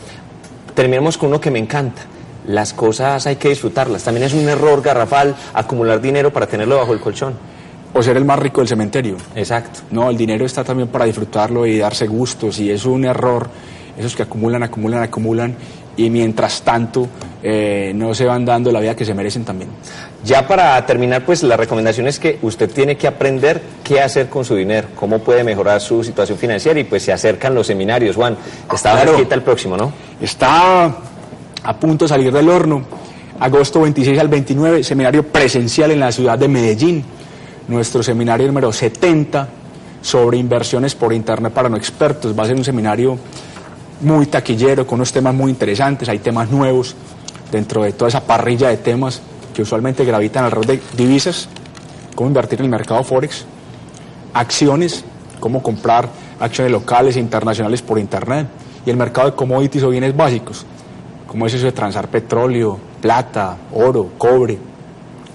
terminemos 0.74 1.16
con 1.18 1.28
uno 1.28 1.40
que 1.40 1.50
me 1.50 1.58
encanta. 1.58 2.02
Las 2.46 2.72
cosas 2.74 3.26
hay 3.26 3.36
que 3.36 3.48
disfrutarlas. 3.48 4.04
También 4.04 4.26
es 4.26 4.34
un 4.34 4.48
error 4.48 4.82
garrafal 4.82 5.34
acumular 5.54 6.00
dinero 6.00 6.32
para 6.32 6.46
tenerlo 6.46 6.76
bajo 6.76 6.92
el 6.92 7.00
colchón. 7.00 7.34
O 7.94 8.02
ser 8.02 8.16
el 8.16 8.24
más 8.24 8.38
rico 8.38 8.60
del 8.60 8.68
cementerio. 8.68 9.16
Exacto. 9.36 9.80
No, 9.92 10.10
el 10.10 10.16
dinero 10.16 10.44
está 10.44 10.64
también 10.64 10.88
para 10.88 11.04
disfrutarlo 11.04 11.64
y 11.64 11.78
darse 11.78 12.06
gustos 12.06 12.58
y 12.58 12.70
es 12.70 12.84
un 12.84 13.04
error. 13.04 13.48
Esos 13.96 14.16
que 14.16 14.24
acumulan, 14.24 14.62
acumulan, 14.64 15.02
acumulan 15.04 15.54
y 15.96 16.10
mientras 16.10 16.62
tanto 16.62 17.06
eh, 17.46 17.92
no 17.94 18.14
se 18.14 18.24
van 18.24 18.46
dando 18.46 18.72
la 18.72 18.80
vida 18.80 18.96
que 18.96 19.04
se 19.04 19.12
merecen 19.12 19.44
también. 19.44 19.68
Ya 20.24 20.48
para 20.48 20.84
terminar, 20.86 21.26
pues 21.26 21.42
la 21.42 21.58
recomendación 21.58 22.06
es 22.08 22.18
que 22.18 22.38
usted 22.40 22.70
tiene 22.70 22.96
que 22.96 23.06
aprender 23.06 23.60
qué 23.84 24.00
hacer 24.00 24.30
con 24.30 24.46
su 24.46 24.56
dinero, 24.56 24.88
cómo 24.94 25.18
puede 25.18 25.44
mejorar 25.44 25.78
su 25.82 26.02
situación 26.02 26.38
financiera 26.38 26.80
y 26.80 26.84
pues 26.84 27.02
se 27.02 27.12
acercan 27.12 27.54
los 27.54 27.66
seminarios, 27.66 28.16
Juan. 28.16 28.34
Está 28.72 28.92
Claro. 28.92 29.12
cerquita 29.12 29.34
el 29.34 29.42
próximo, 29.42 29.76
¿no? 29.76 29.92
Está 30.22 30.84
a 31.62 31.76
punto 31.78 32.06
de 32.06 32.08
salir 32.08 32.32
del 32.32 32.48
horno. 32.48 32.82
Agosto 33.38 33.82
26 33.82 34.18
al 34.18 34.28
29, 34.28 34.82
seminario 34.82 35.24
presencial 35.28 35.90
en 35.90 36.00
la 36.00 36.12
ciudad 36.12 36.38
de 36.38 36.48
Medellín. 36.48 37.04
Nuestro 37.68 38.02
seminario 38.02 38.46
número 38.46 38.72
70 38.72 39.48
sobre 40.00 40.38
inversiones 40.38 40.94
por 40.94 41.12
Internet 41.12 41.52
para 41.52 41.68
no 41.68 41.76
expertos. 41.76 42.34
Va 42.38 42.44
a 42.44 42.46
ser 42.46 42.56
un 42.56 42.64
seminario 42.64 43.18
muy 44.00 44.26
taquillero, 44.26 44.86
con 44.86 44.96
unos 44.96 45.12
temas 45.12 45.34
muy 45.34 45.50
interesantes. 45.50 46.08
Hay 46.08 46.20
temas 46.20 46.50
nuevos 46.50 46.94
dentro 47.54 47.84
de 47.84 47.92
toda 47.92 48.08
esa 48.08 48.24
parrilla 48.24 48.68
de 48.68 48.76
temas 48.78 49.22
que 49.54 49.62
usualmente 49.62 50.04
gravitan 50.04 50.44
alrededor 50.44 50.66
de 50.66 50.82
divisas, 50.96 51.48
cómo 52.16 52.28
invertir 52.28 52.58
en 52.58 52.64
el 52.64 52.70
mercado 52.70 53.04
Forex, 53.04 53.44
acciones, 54.32 55.04
cómo 55.38 55.62
comprar 55.62 56.08
acciones 56.40 56.72
locales 56.72 57.16
e 57.16 57.20
internacionales 57.20 57.80
por 57.80 57.98
Internet 58.00 58.48
y 58.84 58.90
el 58.90 58.96
mercado 58.96 59.30
de 59.30 59.36
commodities 59.36 59.84
o 59.84 59.90
bienes 59.90 60.16
básicos, 60.16 60.66
como 61.28 61.46
es 61.46 61.54
eso 61.54 61.66
de 61.66 61.72
transar 61.72 62.08
petróleo, 62.08 62.76
plata, 63.00 63.56
oro, 63.72 64.10
cobre, 64.18 64.58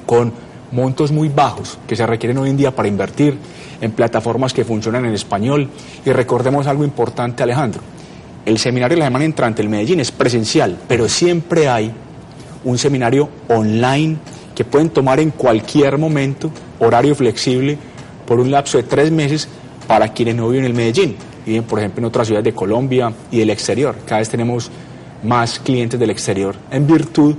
con 0.06 0.34
montos 0.72 1.12
muy 1.12 1.30
bajos 1.30 1.78
que 1.88 1.96
se 1.96 2.06
requieren 2.06 2.38
hoy 2.38 2.50
en 2.50 2.58
día 2.58 2.76
para 2.76 2.90
invertir 2.90 3.38
en 3.80 3.92
plataformas 3.92 4.54
que 4.54 4.66
funcionan 4.66 5.06
en 5.06 5.14
español. 5.14 5.70
Y 6.06 6.12
recordemos 6.12 6.68
algo 6.68 6.84
importante, 6.84 7.44
Alejandro. 7.44 7.82
El 8.46 8.58
seminario 8.58 8.96
de 8.96 9.00
la 9.00 9.06
semana 9.06 9.26
entrante, 9.26 9.62
el 9.62 9.70
Medellín, 9.70 10.02
es 10.02 10.12
presencial, 10.12 10.78
pero 10.88 11.08
siempre 11.08 11.70
hay 11.70 11.94
un 12.64 12.78
seminario 12.78 13.30
online 13.48 14.18
que 14.56 14.66
pueden 14.66 14.90
tomar 14.90 15.20
en 15.20 15.32
cualquier 15.32 15.98
momento, 15.98 16.52
horario 16.80 17.16
flexible, 17.16 17.78
por 18.26 18.40
un 18.40 18.52
lapso 18.52 18.78
de 18.78 18.84
tres 18.84 19.12
meses 19.12 19.48
para 19.88 20.14
quienes 20.14 20.36
no 20.36 20.50
viven 20.50 20.66
en 20.66 20.72
el 20.72 20.78
Medellín. 20.78 21.16
Viven, 21.46 21.64
por 21.64 21.80
ejemplo, 21.80 22.00
en 22.00 22.06
otras 22.06 22.28
ciudades 22.28 22.46
de 22.46 22.54
Colombia 22.54 23.12
y 23.32 23.40
del 23.40 23.50
exterior. 23.50 23.96
Cada 24.06 24.20
vez 24.20 24.30
tenemos 24.30 24.70
más 25.24 25.60
clientes 25.60 26.00
del 26.00 26.10
exterior 26.10 26.56
en 26.72 26.86
virtud 26.86 27.36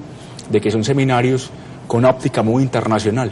de 0.51 0.61
que 0.61 0.71
son 0.71 0.83
seminarios 0.83 1.51
con 1.87 2.05
óptica 2.05 2.43
muy 2.43 2.63
internacional. 2.63 3.31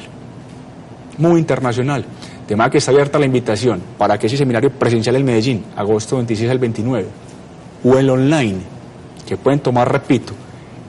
Muy 1.17 1.41
internacional. 1.41 2.05
De 2.47 2.57
manera 2.57 2.71
que 2.71 2.79
está 2.79 2.93
abierta 2.93 3.19
la 3.19 3.27
invitación 3.27 3.83
para 3.99 4.19
que 4.19 4.27
ese 4.27 4.37
seminario 4.37 4.71
presencial 4.71 5.17
en 5.17 5.25
Medellín, 5.25 5.65
agosto 5.77 6.17
26 6.17 6.51
al 6.51 6.59
29, 6.59 7.09
o 7.85 7.99
el 7.99 8.09
online, 8.09 8.59
que 9.27 9.37
pueden 9.37 9.61
tomar, 9.61 9.91
repito, 9.91 10.33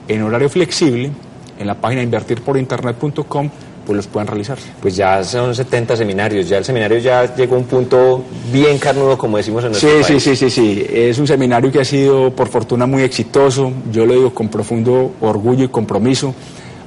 en 0.08 0.22
horario 0.22 0.48
flexible, 0.48 1.10
en 1.58 1.66
la 1.66 1.74
página 1.74 2.02
invertirporinternet.com, 2.02 3.50
pues 3.86 3.96
los 3.96 4.06
pueden 4.06 4.26
realizar. 4.28 4.58
Pues 4.80 4.94
ya 4.96 5.22
son 5.24 5.54
70 5.54 5.96
seminarios, 5.96 6.48
ya 6.48 6.58
el 6.58 6.64
seminario 6.64 6.98
ya 6.98 7.34
llegó 7.34 7.56
a 7.56 7.58
un 7.58 7.64
punto 7.64 8.22
bien 8.52 8.78
carnudo, 8.78 9.16
como 9.18 9.36
decimos 9.36 9.64
en 9.64 9.74
Sí, 9.74 9.86
nuestro 9.86 10.04
sí, 10.04 10.12
país. 10.12 10.22
sí, 10.22 10.36
sí, 10.36 10.50
sí. 10.50 10.86
Es 10.92 11.18
un 11.18 11.26
seminario 11.26 11.70
que 11.72 11.80
ha 11.80 11.84
sido, 11.84 12.30
por 12.34 12.48
fortuna, 12.48 12.86
muy 12.86 13.02
exitoso. 13.02 13.72
Yo 13.90 14.06
lo 14.06 14.14
digo 14.14 14.34
con 14.34 14.48
profundo 14.48 15.12
orgullo 15.20 15.64
y 15.64 15.68
compromiso. 15.68 16.34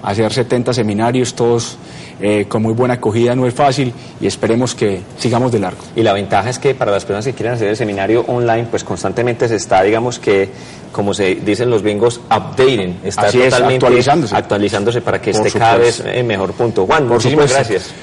Hacer 0.02 0.32
70 0.32 0.73
seminarios, 0.73 1.34
todos 1.34 1.78
eh, 2.25 2.45
con 2.47 2.62
muy 2.62 2.73
buena 2.73 2.93
acogida, 2.93 3.36
no 3.36 3.45
es 3.45 3.53
fácil 3.53 3.91
y 4.21 4.27
esperemos 4.27 4.73
que 4.73 5.01
sigamos 5.17 5.51
de 5.51 5.59
largo. 5.59 5.81
Y 5.93 6.03
la 6.03 6.13
ventaja 6.13 6.49
es 6.49 6.57
que 6.57 6.73
para 6.73 6.89
las 6.89 7.03
personas 7.03 7.25
que 7.25 7.33
quieren 7.33 7.53
hacer 7.55 7.67
el 7.67 7.75
seminario 7.75 8.23
online, 8.27 8.65
pues 8.71 8.86
constantemente 8.86 9.45
se 9.49 9.57
está, 9.57 9.83
digamos 9.83 10.19
que, 10.19 10.47
como 10.93 11.13
se 11.13 11.36
dicen 11.36 11.69
los 11.69 11.83
bingos, 11.83 12.21
updating. 12.27 13.01
Está 13.03 13.23
Así 13.23 13.41
es, 13.41 13.49
totalmente 13.49 13.86
actualizándose. 13.86 14.36
actualizándose 14.38 15.01
para 15.01 15.19
que 15.21 15.31
Por 15.33 15.45
esté 15.47 15.59
cada 15.59 15.75
vez 15.75 16.01
en 16.05 16.25
mejor 16.25 16.53
punto. 16.53 16.86
Juan, 16.86 17.03
Por 17.03 17.17
muchísimas 17.17 17.49
supuesto. 17.51 17.73
gracias. 17.73 17.93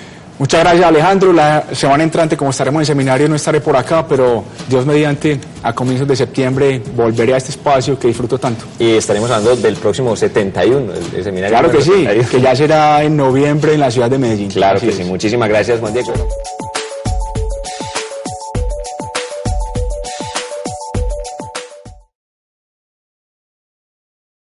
Muchas 0.41 0.61
gracias 0.63 0.87
Alejandro. 0.87 1.35
La 1.35 1.67
semana 1.73 2.03
entrante, 2.03 2.35
como 2.35 2.51
estaremos 2.51 2.81
en 2.81 2.87
seminario, 2.87 3.29
no 3.29 3.37
estaré 3.37 3.61
por 3.61 3.77
acá, 3.77 4.07
pero 4.09 4.43
Dios 4.71 4.87
mediante, 4.87 5.39
a 5.63 5.75
comienzos 5.75 6.09
de 6.09 6.17
septiembre 6.17 6.81
volveré 6.97 7.35
a 7.35 7.37
este 7.37 7.51
espacio 7.51 7.99
que 7.99 8.09
disfruto 8.09 8.39
tanto. 8.39 8.65
Y 8.79 8.93
estaremos 8.93 9.31
hablando 9.31 9.55
del 9.55 9.77
próximo 9.77 10.17
71, 10.17 10.95
el, 10.95 11.17
el 11.19 11.25
seminario. 11.25 11.59
Claro 11.59 11.71
que 11.71 11.83
sí, 11.83 11.91
71. 11.91 12.29
que 12.31 12.41
ya 12.41 12.57
será 12.57 13.05
en 13.05 13.19
noviembre 13.19 13.75
en 13.75 13.81
la 13.81 13.91
ciudad 13.91 14.09
de 14.09 14.17
Medellín. 14.17 14.49
Claro 14.49 14.79
Así 14.79 14.87
que 14.87 14.93
es. 14.93 14.99
sí. 14.99 15.05
Muchísimas 15.05 15.47
gracias, 15.51 15.79
Juan 15.79 15.93
Diego. 15.93 16.15